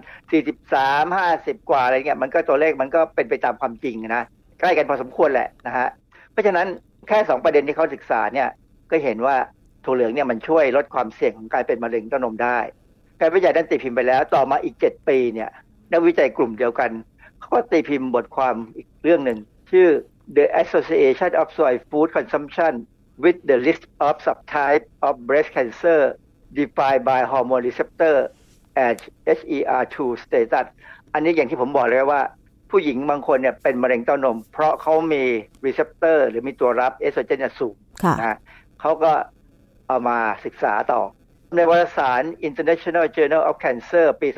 [0.61, 4.23] 43 50 กว่าอะไรเงี้ยมันก็ตัวเลขมันก็เป็นไปตามความจริงนะ
[4.61, 5.89] ใกล้กันพอสมควรแหละนะฮะ
[6.33, 6.67] เพราะฉะนั้น
[7.09, 8.49] แค่ 2 ประเด็นที่เขาศึกษาเนี่ย
[8.91, 9.37] ก็เห็นว่า
[9.85, 12.59] ถั่วเหลืองเนี่ยมันช่วยลดความเสี่ยงของการเป็นมะเร็งเต้านมได้
[13.21, 15.51] การวิจัยนั้นตีพิมพ์ไปแล้ว ต่อมาอีก7ปีเนี่ย
[15.93, 16.91] นักวิจัยกลุ่มเดียวกัน
[17.39, 19.39] เขาก็ตีพิมพ์บทความอีกเรื่องหนึ่ง
[19.71, 19.89] ชื่อ
[20.37, 22.73] The Association of Soy Food Consumption
[23.25, 26.01] with the Risk of Subtype of Breast Cancer
[26.59, 28.17] Defined by Hormone Receptor
[28.87, 28.97] and
[29.39, 30.67] HER2 Status
[31.13, 32.23] อันนี้อย่างที่ผมบอกเลยว่า
[32.71, 35.23] ผู้หญิงบางคนเนี่ยเป็นมะเร็งเต้านม เพราะเขามี
[35.65, 37.75] receptor หรือมีตัวรับเอสโตรเจนสูง
[38.05, 38.39] ค่ะนะ
[38.81, 39.13] เขาก็
[39.89, 41.03] เอามาศึกษาต่อ
[41.57, 44.29] ในวารสาร International Journal of Cancer ปี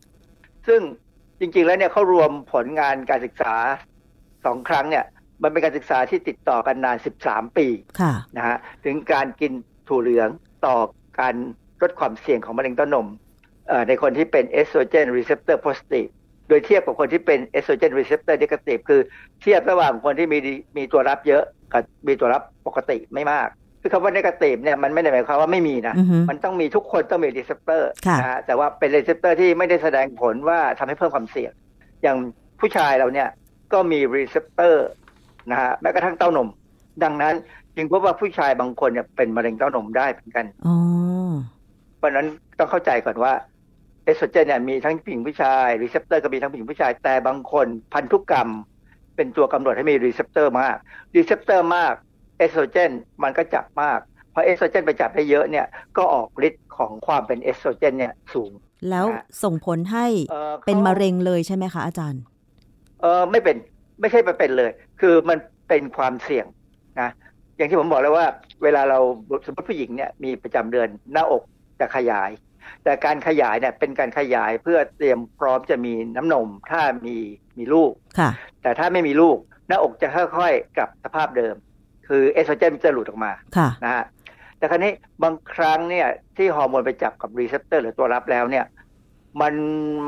[0.00, 0.80] 2016 ซึ่ง
[1.40, 3.54] จริงๆแล้วเนี่ยเขารวมผลงานการศึกษา
[4.44, 5.04] สองครั้งเนี่ย
[5.42, 7.66] มันเป็นการศึกษาที่ติดต่อกันนาน 13 ปี
[8.00, 9.52] ค่ะนะฮะถึงการกิน
[9.88, 10.28] ถั่วเหลือง
[10.66, 10.76] ต่อ
[11.20, 11.34] การ
[11.82, 13.06] ลดความเสี่ยงของมะเร็งเต้านม
[13.68, 16.06] เอ่อในคนที่เป็น estrogen receptor positive
[16.48, 19.00] โดยเทียบกับคนที่เป็น estrogen receptor negative คือ
[19.42, 20.38] เทียบระหว่างคนที่มี
[20.76, 23.48] มีตัวรับเยอะกับมีตัวรับปกติไม่มาก
[23.86, 31.52] คือคำว่า negative เนี่ยมันไม่ได้หมายความว่าไม่มีนะอือฮึมันต้องมีทุกคนต้องมี receptor ค่ะนะฮะแต่ว่าเป็น receptor ที่ไม่ได้แสดงผลว่าทำให้เพิ่มความเสี่ยง
[32.02, 32.16] อย่าง
[32.60, 33.28] ผู้ชายเราเนี่ย
[33.72, 34.86] ก็มี receptor
[35.50, 36.48] นะฮะแม้กระทั่งเต้านม
[37.04, 37.34] ดังนั้น
[37.76, 40.76] จึงพบว่าผู้ชายบางคนเนี่ยเป็นมะเร็งเต้านมได้เหมือนกันอ๋อ
[41.98, 42.26] เพราะฉะนั้น
[42.58, 43.32] ต้องเข้าใจก่อนว่า
[44.04, 48.50] เอสโตรเจนเนี่ยมีทั้งผู้หญิงผู้ชาย receptor ก็มีทั้งผู้หญิงผู้ชายแต่บางคนพันธุกรรม
[49.16, 50.76] เป็นตัวกำหนดให้มี receptor มาก
[51.16, 51.94] receptor มาก
[52.38, 52.90] เอสโตรเจน
[53.22, 53.98] มันก็จับมาก
[54.32, 55.66] พอเอสโตรเจนไปจับได้เยอะเนี่ย
[55.96, 58.50] ก็ออกฤทธิ์ของความเป็นเอสโตรเจนเนี่ยสูง
[58.90, 59.06] แล้ว
[59.42, 62.22] ส่งผลให้เอ่อเป็นมะเร็งเลยใช่ไหมคะอาจารย์
[63.00, 63.56] เออไม่เป็น
[64.00, 64.70] ไม่ใช่ไปเป็นเลย
[65.00, 66.46] คือมันเป็นความเสี่ยง
[67.00, 67.10] นะ
[67.56, 68.26] อย่างที่ผมบอกแล้วว่า
[68.62, 68.98] เวลาเรา
[69.46, 71.42] สมมติผู้หญิงเนี่ยมีประจำเดือนหน้าอก
[71.80, 72.30] จะขยาย
[72.84, 77.16] แต่การขยายเนี่ยเป็นการขยายเพื่อเตรียมพร้อมจะมีน้ำนม ถ้ามี
[77.58, 78.30] มีลูกค่ะ
[78.62, 79.36] แต่ถ้าไม่มีลูก
[79.68, 81.54] หน้าอกจะค่อยๆกลับสภาพเดิม
[82.08, 84.04] คือเอสโตรเจนจะหลุดออกมาค่ะนะฮะ
[84.58, 84.92] แต่คราวนี้
[85.22, 88.64] บางครั้งเนี่ยที่ฮอร์โมนไปจับกับ receptor หรือตัวรับแล้วเนี่ย
[89.40, 89.54] มัน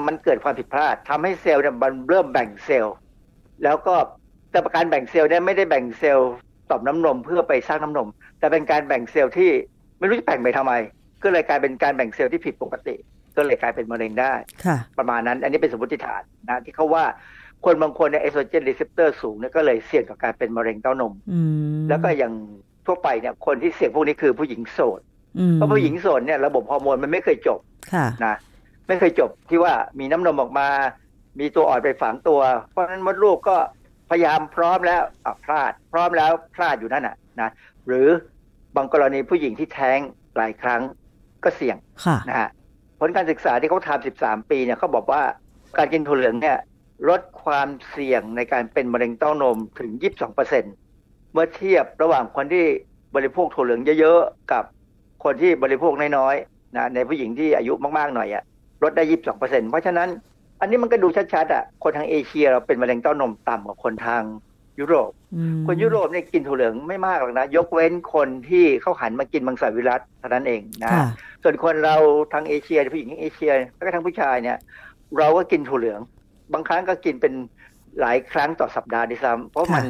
[0.07, 2.95] มันเกิดความผิดพลาดทำให้เซลล์เนี่ยมันเริ่มแบ่งเซลล์
[3.65, 3.95] แล้วก็
[4.51, 6.31] แต่การแบ่งเซลล์เนี่ยไม่ได้แบ่งเซลล์
[6.71, 9.51] ต่อมน้ำนมเพื่อไปสร้างน้ำนม แต่เป็นการแบ่งเซลล์ที่
[9.99, 10.73] ไม่รู้จะแบ่งไปทำไม
[11.23, 12.97] ก็เลยกลายเป็นการแบ่งเซลล์ที่ผิดปกติ
[13.37, 14.33] ก็เลยกลายเป็นมะเร็งได้
[14.65, 17.05] ค่ะประมาณนั้น อันนี้เป็นสมมติฐานนะที่เขาว่า
[17.65, 21.41] คนบางคนเนี่ย estrogen receptor สูงเนี่ยก็เลยเสี่ยงต่อการเป็นมะเร็งเต้านมอื
[21.79, 22.33] มแล้วก็อย่าง
[22.87, 25.01] ทั่วไปเนี่ยคนที่เสี่ยงพวกนี้คือผู้หญิงโสด
[25.39, 27.61] อืมเพราะผู้หญิงโสดเนี่ยระบบฮอร์โมนมันไม่เคยจบ
[27.93, 28.37] ค่ะนะ
[28.89, 30.69] ไม่เคยจบที่ว่ามีน้ำนมออกมา
[31.41, 32.41] มีตัวอ่อนไปฝังตัว
[32.71, 33.57] เพราะฉะนั้นมดลูกก็
[34.11, 37.51] พยายามพร้อมแล้วอะพลาด พร้อมแล้วพลาดอยู่นั่นน่ะนะ
[37.87, 38.07] หรือ
[38.77, 39.99] บางกรณีผู้หญิงที่แท้ง
[40.37, 40.81] หลายครั้ง
[41.45, 42.49] ก็เสี่ยงค่ะนะฮะ
[43.01, 45.23] ผลการศึกษาที่เขาทำ 13 ปีเนี่ยเขาบอกว่า
[45.79, 46.59] การกินถั่วเหลืองเนี่ย
[47.09, 50.65] ลดความเสี่ยงในการเป็นมะเร็งเต้านมถึง 22เปอร์เซ็น
[51.33, 52.65] เมื่อเทียบระหว่างคนที่
[53.15, 54.65] บริโภคถั่วเหลืองเยอะๆ กับ
[55.25, 58.43] คนที่บริโภคน้อยๆนะในผู้หญิงที่อายุมากๆหน่อยอะ
[58.83, 60.09] ลดได้ 22เปอร์เซ็นเพราะฉะนั้น
[60.61, 64.23] อันนี้มันก็ดูชัดๆอะคนทางเอเชียเราเป็นมะเร็งเต้านมต่ำกว่าคนทาง
[64.81, 71.05] ยุโรปอืมคนยุโรปเนี่ยกินถั่วเหลืองไม่มากหรอกนะ ยกเว้นคนที่เขาหันมากินมังสวิรัตเท่านั้นเองนะค่ะ
[71.43, 71.97] ส่วนคนเรา
[72.33, 74.59] ทางเอเชียผู้หญิงเอเชียแล้วก็ทั้งผู้ชายเนี่ย
[75.19, 76.01] เราก็กินถั่วเหลือง
[76.53, 77.35] บางครั้งก็กินเป็น
[78.01, 79.85] หลายครั้งต่อสัปดาห์ด้วยซ้ำเพราะมัน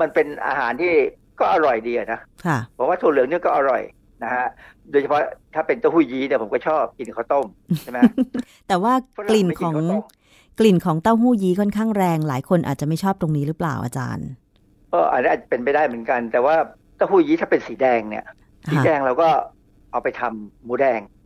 [0.00, 0.92] มันเป็นอาหารที่
[1.40, 3.82] ก็อร่อยดีอะนะค่ะบอกว่าถั่วเหลืองเนี่ยก็อร่อย
[4.22, 4.46] นะฮะ
[4.90, 5.22] โดยเฉพาะ
[5.54, 7.46] ถ้าเป็นเต้าหู้ยี้เนี่ยผมก็ชอบกินกับข้าวต้ม
[7.82, 7.98] ใช่ไหม
[8.68, 8.92] แต่ว่า
[9.30, 9.74] กลิ่นของ
[10.58, 14.28] กลิ่นของเต้าหู้ยี้ค่อนข้างแรงหลายคนอาจจะไม่ชอบตรงนี้หรือเปล่าอาจารย์
[14.92, 16.54] ก็อาจจะเป็นไปได้เหมือนกัน แต่ว่า
[16.96, 18.24] เต้าหู้ยี้ถ้าเป็นสีแดงเนี่ย
[18.72, 19.28] สีแดงเราก็
[19.92, 21.19] เอาไปทำหมูแดงอ่าฮะ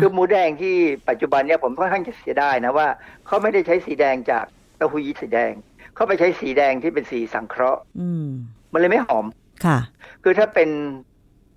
[0.00, 0.74] คือหมูแดงที่
[1.08, 2.88] ปัจจุบันเนี่ยผมค่อนข้างจะเสียดายนะว่า
[3.26, 4.44] เขาไม่ได้ใช้สีแดงจาก
[4.76, 5.52] เต้าหู้ยี้สีแดง
[5.94, 8.26] เขาไปใช้สีแดงที่เป็นสีสังเคราะห์อืม
[8.72, 9.26] มันเลยไม่หอม
[9.64, 9.78] ค่ะ
[10.22, 10.68] คือถ้าเป็น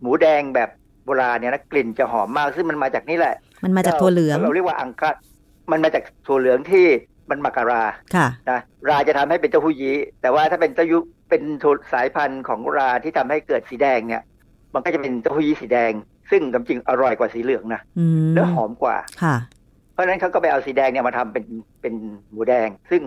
[0.01, 0.69] หมูแดงแบบ
[1.05, 5.15] โบราณเนี่ยนะกลิ่นจะหอมมากซึ่งมันมาจากนี่แหละ มันมาจากถั่วเหลืองเราเรียกว่าอังกัด
[5.71, 6.85] มันมาจากถั่วเหลืองที่
[7.29, 7.83] มันหมักกับรา
[8.15, 10.97] ค่ะนะราจะทำให้เป็นเต้าหู้ยี้แต่ว่าถ้าเป็นเต้ายุ
[11.29, 14.23] เป็นถั่วสายพันธุ์ของราที่ทำให้เกิดสีแดงเนี่ย
[14.73, 15.91] มันก็จะเป็นเต้าหู้ยี้สีแดง
[16.31, 19.35] ซึ่งจริงๆอร่อยกว่าสีเหลืองนะอืมแล้วหอมกว่าค่ะ
[19.93, 21.45] เพราะฉะนั้นเขาก็ไปเอาสีแดงเนี่ยมาทำเป็น
[21.81, 21.93] เป็น
[22.31, 23.01] หมูแดง ซึ่ง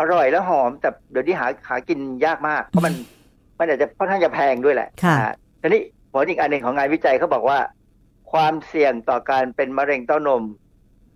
[0.00, 2.94] อร่อยแล้วหอมแต่เดี๋ยวนี้หาหากินยากมาก เพราะมัน
[3.58, 5.28] มันอาจจะค่อนข้างจะแพงด้วยแหละค่ะนฮ
[5.60, 7.58] ทีนี้ผลอีกอันหนึ่งของงานวิจัยเขาบอกว่า
[8.32, 10.42] ความเสี่ยงต่อการเป็นมะเร็งเต้านม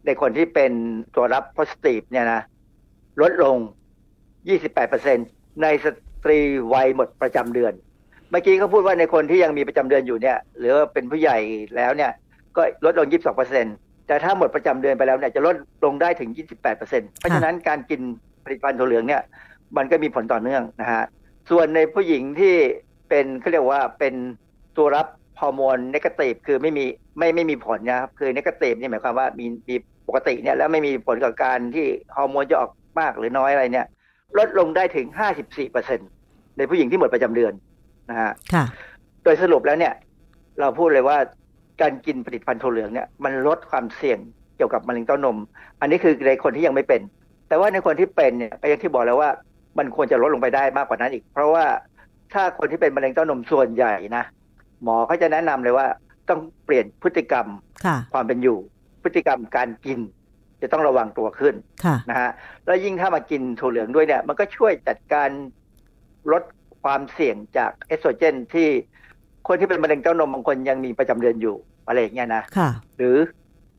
[0.06, 0.72] ในคนที่เป็น
[1.14, 2.42] ตัวรับ positive เนี่ยนะ
[3.20, 3.56] ลดลง
[4.80, 5.86] 28%ในส
[6.24, 6.38] ตรี
[6.72, 7.72] วัยหมดประจำเดือน
[8.30, 11.38] เมื่อกี้เขาพูดว่าในคนที่ยังมีประจำเดือนอยู่เนี่ยหรือว่าเป็นผู้ใหญ่
[11.76, 12.10] แล้วเนี่ย
[12.56, 13.06] ก็ลดลง
[13.52, 18.00] 22%แต่ถ้าหมดประจำเดือนไปแล้วเนี่ยจะลดลงได้ถึง 28%เพราะฉะนั้นการกิน
[18.44, 19.22] ผลิตภัณฑ์ถั่วเหลืองเนี่ย
[19.76, 21.04] มันก็มีผลต่อเนื่องนะฮะ
[21.50, 22.54] ส่วนในผู้หญิงที่
[23.08, 24.14] เป็นเขาเรียกว่าเป็น
[24.76, 25.06] ตัวรับ
[25.40, 26.84] ฮอร์โมน negative คือไม่มี
[27.18, 29.76] ไม่ไม่มีผลนะครับคือ negative นี่หมายความว่ามีมี
[30.08, 32.70] ปกติเนี่ยแล้วไม่มีผลกับการที่ฮอร์โมนจะออก
[33.00, 33.86] มากหรือน้อยอะไรเนี่ย
[34.38, 35.06] ลดลงได้ถึง
[35.82, 37.52] 54%ในผู้หญิงที่หมดประจำเดือน
[38.10, 38.64] นะฮะค่ะ
[39.24, 39.94] โดยสรุปแล้วเนี่ย
[40.60, 41.18] เราพูดเลยว่า
[41.80, 44.18] การกินผลิตภัณฑ์ถั่วเหลืองเนี่ยมันลดความเสี่ยง
[44.56, 45.38] เกี่ยวกับมะเร็งเต้านม
[45.80, 47.00] อันนี้คือในคนที่ยังไม่เป็น
[47.48, 49.30] แต่ว่าในคนที่เป็นเนี่ยก็อย่างที่บอกแล้วว่า
[49.78, 51.64] มันควรจะลดลงไปได้มากกว่านั้นอีก เพราะว่า
[52.32, 54.24] ถ้าคนที่เป็นมะเร็งเต้านมส่วนใหญ่นะ
[54.82, 55.86] หมอเขาจะแนะนำเลยว่า
[56.28, 57.46] ต้องเปลี่ยนพฤติกรรม
[57.84, 58.58] ค่ะความเป็นอยู่
[59.02, 59.98] พฤติกรรมการกิน
[60.62, 61.54] จะต้องระวังตัวขึ้น
[61.84, 62.30] ค่ะนะฮะ
[62.66, 65.30] แล้วยิ่งถ้ามากินถั่วเหลืองด้วยเนี่ย มันก็ช่วยจัดการ
[66.32, 66.42] ลด
[66.86, 68.68] ความเสี่ยงจากเอสโตรเจนที่
[69.48, 71.56] คนที่เป็นมะเร็งเต้านมบางคนยังมีประจำเดือนอยู่
[71.86, 73.16] อะไรอย่างเงี้ยนะค่ะ หรือ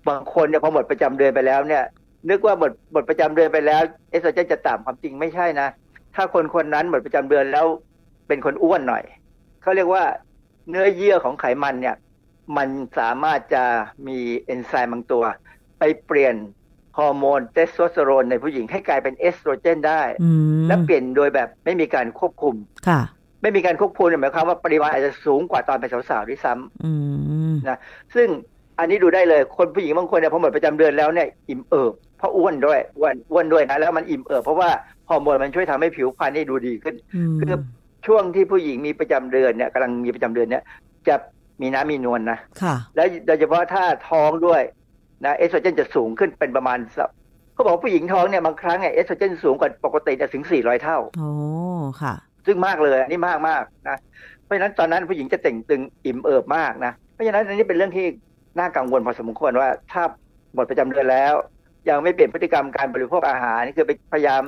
[0.09, 1.83] บางคนเนี่ยพอหมดประจำเดือนไปแล้วเนี่ย
[2.29, 3.81] นึกว่าหมดหมดประจำเดือนไปแล้ว
[4.11, 5.67] เอสโตรเจนจะต่ำความจริงไม่ใช่นะ
[6.15, 7.65] ถ้าคนคนนั้นหมดประจำเดือนแล้ว
[8.27, 9.03] เป็นคนอ้วนหน่อย
[9.61, 10.03] เขาเรียกว่า
[10.69, 11.95] เนื้อเยื่อของไขมันเนี่ย
[12.57, 13.63] มันสามารถจะ
[14.07, 15.23] มีเอนไซม์บางตัว
[15.79, 16.35] ไปเปลี่ยน
[16.97, 20.29] ฮอร์โมนเทสโทสเตอโรนในผู้หญิงให้กลายเป็นเอสโตรเจนได้อื
[20.63, 22.55] มและเปลี่ยนโดยแบบไม่มีการควบคุม
[22.87, 22.99] ค่ะ
[23.41, 26.91] ไม่มีการควบคุมเนี่ยหมายความว่าปริมาณอาจจะสูงกว่าตอนเป็นสาวๆด้วยซ้ำอื
[27.53, 27.77] มนะ
[28.15, 28.27] ซึ่ง
[28.79, 34.69] อันนี้ดูได้เลยคนผู้หญิงบางคนเนี่ยพอหมดประจำเดือนแล้วเนี่ยอิ่มเอิบเพราะอ้วนด้วยอ้วนอ้วนด้วยนะแล้วมันอิ่มเอิบเพราะว่า
[35.09, 37.47] ฮอร์โมนมันช่วยทำให้ผิวพรรณนี่ดูดีขึ้นอืมคือ
[38.07, 40.63] ช่วงที่ผู้หญิงมีประจำเดือนเนี่ยกำลังมีประจำเดือนเนี่ย
[41.07, 41.15] จะ
[41.61, 44.61] มีน้ำมีนวลนะค่ะ และโดยเฉพาะถ้าท้องด้วย
[45.25, 47.09] นะเอสโตรเจนจะสูงขึ้นเป็นประมาณสัก
[47.53, 51.31] เขาบอกว่าผู้หญิงท้องเนี่ยบางครั้งเนี่ยเอสโตรเจนสูงกว่าปกติจะถึง 400 เท่า โอ้
[52.01, 52.13] ค่ะ
[52.47, 53.97] ซึ่งมากเลยอันนี้มากมากนะ
[54.43, 58.05] เพราะฉะนั้นตอนนั้นผู้หญิงจะเต่งตึงอิ่มเอิบมากนะเพราะฉะนั้นอันนี้เป็นเรื่องที่
[58.59, 60.03] น่ากังวลพอสมควรว่าถ้า
[60.53, 61.33] หมดประจำเดือนแล้ว
[61.89, 64.43] ยังไม่เปลี่ยนพฤติกรรมการบริโภคอาหารนี่คือไปพยายาม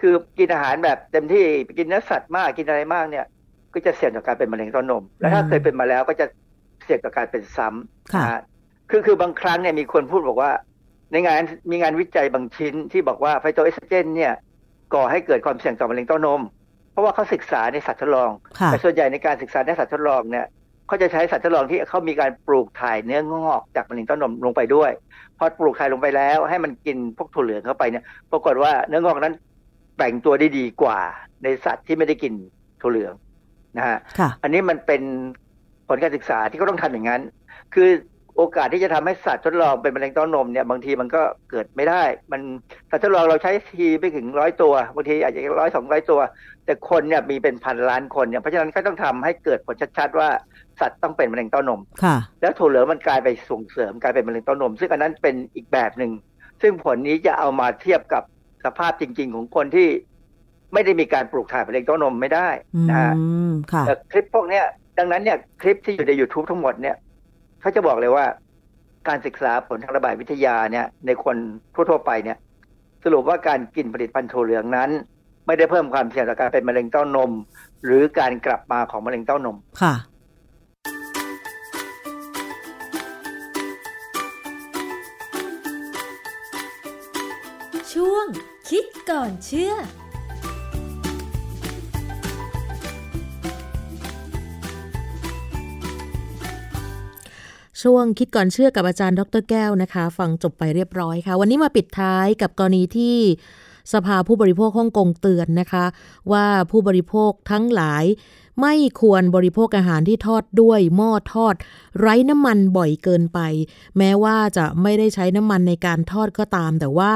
[0.00, 3.26] คือกินอาหารแบบเต็มที่ไปกินเนื้อสัตว์มากกินอะไรมากเนี่ย
[3.72, 6.26] ก็จะเสี่ยงต่อการเป็นมะเร็งเต้านม และถ้าเคยเป็นมาแล้วก็จะ
[6.84, 8.42] เสี่ยงต่อการเป็นซ้ำค่ะนะฮะ
[8.90, 10.50] คือคือบางครั้งเนี่ยมีคนพูดบอกว่า
[11.12, 14.32] ในงานมีงานวิจัยบางชิ้นที่บอกว่าไฟโตเอสโตรเจนเนี่ย
[14.94, 16.40] ก่อให้เกิดความเสี่ยงต่อมะเร็งเต้านม
[16.90, 18.30] เพราะว่าเขาศึกษาในสัตว์ทดลอง
[18.60, 20.46] ค่ะแต่ส่วนใหญ่ในการศึกษาในสัตว์ทดลองเนี่ย
[20.86, 24.90] เขาจะใช้สัตว์ทดลองที่เขามีการปลูกถ่ายเนื้องอกจากมะเร็งเต้านมลงไปด้วย
[25.38, 29.34] พอปลูกถ่ายลงไปแล้ว ให้มันกินพวกถั่วเหลืองเข้าไปเนี่ย ปรากฏว่าเนื้องอกนั้น
[29.96, 30.98] แบ่งตัวได้ดีกว่า
[31.42, 32.32] ในสัตว์ที่ไม่ได้กิน
[32.80, 33.14] ถั่วเหลือง
[33.76, 35.02] นะฮะค่ะอันนี้มันเป็น
[35.88, 37.22] ผลการศึกษาที่เขาต้องทำอย่างนั้น
[37.74, 37.88] คือ
[38.42, 42.40] โอกาสที่จะทำให้สัตว์ทดลองเป็นมะเร็งเต้านมเนี่ยบางทีมันก็เกิดไม่ได้ มัน
[42.90, 46.20] สัตว์ทดลองเราใช้ทีไม่ถึงร้อยตัวบางทีอาจจะร้อยสองร้อยตัว
[46.64, 50.28] แต่คนเนี่ยมีเป็นพันล้านคนเนี่ยเพราะฉะนั้นก็ต้องทำให้เกิดผลชัดๆว่า
[50.80, 56.12] สัตว์ต้องเป็นมะเร็งเต้านมค่ะ แล้วถั่วเหลืองมันกลายไปส่งเสริมกลายเป็นมะเร็งเต้านม ซึ่งอันนั้นเป็นอีกแบบหนึ่ง
[56.62, 58.22] ซึ่งผลนี้จะเอามาเทียบกับ
[58.64, 59.88] สภาพจริง ๆ ของคนที่
[60.72, 63.12] ไม่ได้มีการปลูกถ่ายมะเร็งเต้านมไม่ได้อืนะฮะ
[63.50, 64.64] มค่ะแต่คลิปพวกเนี้ย
[64.98, 66.96] ดังนั้นเนี่ยคลิปที่อยู่ใน YouTube ทั้งหมดเนี่ย
[67.60, 68.24] เขาจะบอกเลยว่า
[69.08, 71.36] การศึกษาผลทางระบาดวิทยาเนี่ย ในคน
[71.74, 72.38] ทั่วๆไปเนี่ย
[73.04, 74.90] สรุปว่าการกินผลิตภัณฑ์ถั่วเหลืองนั้น
[75.46, 77.32] ไม่ได้เพิ่มความเสี่ยงต่อการเป็นมะเร็งเต้านม
[77.84, 79.94] หรือการกลับมาของมะเร็งเต้านมค่ะ
[87.92, 88.26] ช่วง
[88.68, 89.74] คิดก่อนเชื่อ
[97.82, 103.16] ช่วงคิดก่อนเชื่อกับอาจารย์ดรแก้วนะคะ ฟังจบไปเรียบร้อยค่ะ วันนี้มาปิดท้ายกับกรณีที่
[103.92, 105.84] สภาผู้บริโภคฮ่องกงเตือนนะคะ
[106.32, 108.04] ว่าผู้บริโภคทั้งหลาย
[108.60, 111.54] ไม่ควรบริโภคอาหารที่ทอดด้วยหม้อทอด
[111.98, 113.38] ไร้น้ำมันบ่อยเกินไป
[113.98, 117.12] แม้ว่าจะไม่ได้ใช้น้ำมันในการทอดก็ตาม แต่ว่า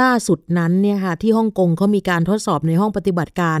[0.00, 3.60] ล่าสุดนั้นเนี่ยค่ะที่ฮ่องกงเขามีการทดสอบในห้องปฏิบัติการ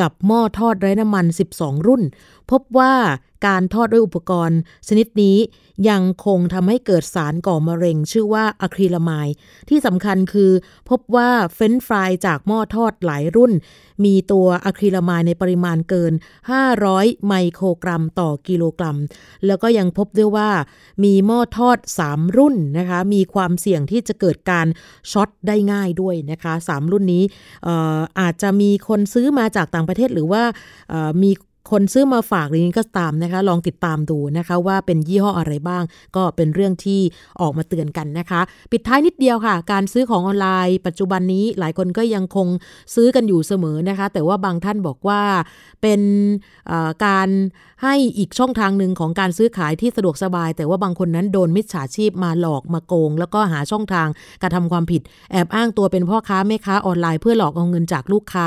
[0.00, 1.26] กับหม้อทอดไร้น้ำมัน
[1.56, 2.02] 12 รุ่น
[2.50, 2.94] พบว่า
[3.46, 4.58] การทอดด้วยอุปกรณ์
[4.88, 5.36] ชนิดนี้
[5.88, 9.28] ยังคงทำให้เกิดสารก่อมะเร็ง ชื่อว่าอะคริลามาย
[9.68, 10.50] ที่สำคัญคือ
[10.90, 13.52] พบว่าเฟรนฟรายจากหม้อทอดหลายรุ่น
[14.04, 16.12] มีตัวอะคริลามายในปริมาณเกิน
[16.70, 18.98] 500 ไมโครกรัมต่อกิโลกรัม
[19.46, 20.50] แล้วก็ยังพบด้วยว่า
[21.04, 21.78] มีหม้อทอด
[22.08, 24.66] 3 รุ่นนะคะ มีความเสี่ยงที่จะเกิดการ
[25.12, 27.24] ช็อตได้ง่ายง่ายด้วยนะคะ 3 รุ่นนี้
[28.20, 30.42] อาจจะมีคนซื้อมาจากต่างประเทศหรือว่า
[31.22, 31.30] มี
[31.70, 35.82] คนซื้อมาฝากหรือนี้ก็ตามนะคะ ลองติดตามดูนะคะว่าเป็นยี่ห้ออะไรบ้าง
[36.16, 37.00] ก็เป็นเรื่องที่
[37.40, 38.40] ออกมาเตือนกันนะคะ
[38.72, 42.48] ปิดท้ายนิดเดียวค่ะ การซื้อของออนไลน์ ปัจจุบันนี้หลายคนก็ยังคง
[42.94, 45.20] ซื้อกันอยู่เสมอนะคะ แต่ว่าบางท่านบอกว่า
[45.82, 46.00] เป็น
[47.06, 47.28] การ
[47.82, 54.08] ให้อีกช่องทางหนึ่งของการซื้อขายที่สะดวกสบาย แต่ว่าบางคนนั้นโดนมิจฉาชีพมาหลอกมาโกง แล้วก็หาช่องทาง
[54.42, 55.02] การทำความผิด
[55.32, 58.46] แอบอ้างตัวเป็นพ่อค้าแม่ค้าออนไลน์เพื่อหลอกเอาเงินจากลูกค้า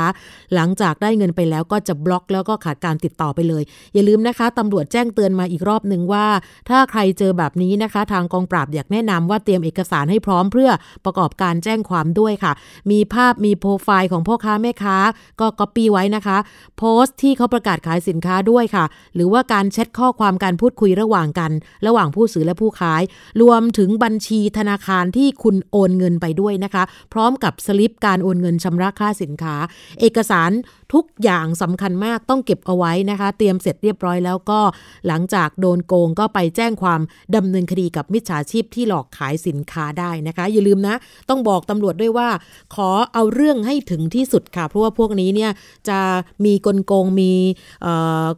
[0.54, 3.62] หลังจากได้เงินไปแล้วก็จะบล็อกแล้วก็ขาดการติดต่อไปเลย
[3.94, 6.26] อย่าลืมนะคะตำรวจแจ้งเตือนมาอีกรอบหนึ่งว่า
[6.68, 10.70] ถ้าใครเจอแบบนี้นะคะ ทางกองปราบอยากแนะนำว่าเตรียมเอกสารให้พร้อมเพื่อ
[11.04, 12.52] ประกอบการแจ้งความด้วยค่ะ
[12.90, 14.96] มีภาพมีโปรไฟล์ของพ่อค้าแม่ค้า
[15.40, 16.38] ก็ก๊อปปี้ไว้นะคะ
[16.78, 18.84] โพสต์ที่เขาประกาศขายสินค้าด้วยค่ะ
[19.14, 21.52] หรือว่าการแชทข้อความการพูดคุยระหว่างกัน
[21.86, 23.02] ระหว่างผู้ซื้อและผู้ขาย
[23.42, 26.82] รวมถึงบัญชีธนาคารที่คุณโอนเงินไปด้วยนะคะ
[27.12, 29.54] พร้อมกับสลิปการโอนเงินชำระค่าสินค้า
[30.00, 30.50] เอกสาร
[30.94, 34.60] ทุกอย่างสำคัญมากต้องเก็บเอาไว้นะคะ เตรียมเสร็จเรียบร้อยแล้วก็
[35.06, 37.00] หลังจากโดนโกงก็ไปแจ้งความ
[37.36, 40.96] ดำเนินคดีกับมิจฉาชีพที่หลอกขายสินค้าได้นะคะ อย่าลืมนะ
[41.28, 42.28] ต้องบอกตำรวจด้วยว่า
[42.74, 45.50] ขอเอาเรื่องให้ถึงที่สุดค่ะ เพราะว่าพวกนี้เนี่ย
[45.88, 45.98] จะ
[46.44, 47.32] มีกลโกงมี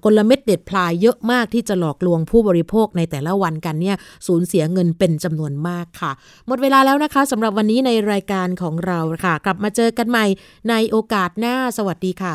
[0.05, 3.97] กลเม็ดเด็ดพลายเยอะมากที่จะหลอกลวงผู้บริโภคในแต่ละวันกันเนี่ย
[4.27, 6.13] สูญเสียเงินเป็นจำนวนมากค่ะ
[6.47, 10.27] หมดเวลาแล้วนะคะสำหรับวันนี้ในรายการของเราค่ะ กลับมาเจอกันใหม่
[10.69, 12.35] ในโอกาสหน้าสวัสดีค่ะ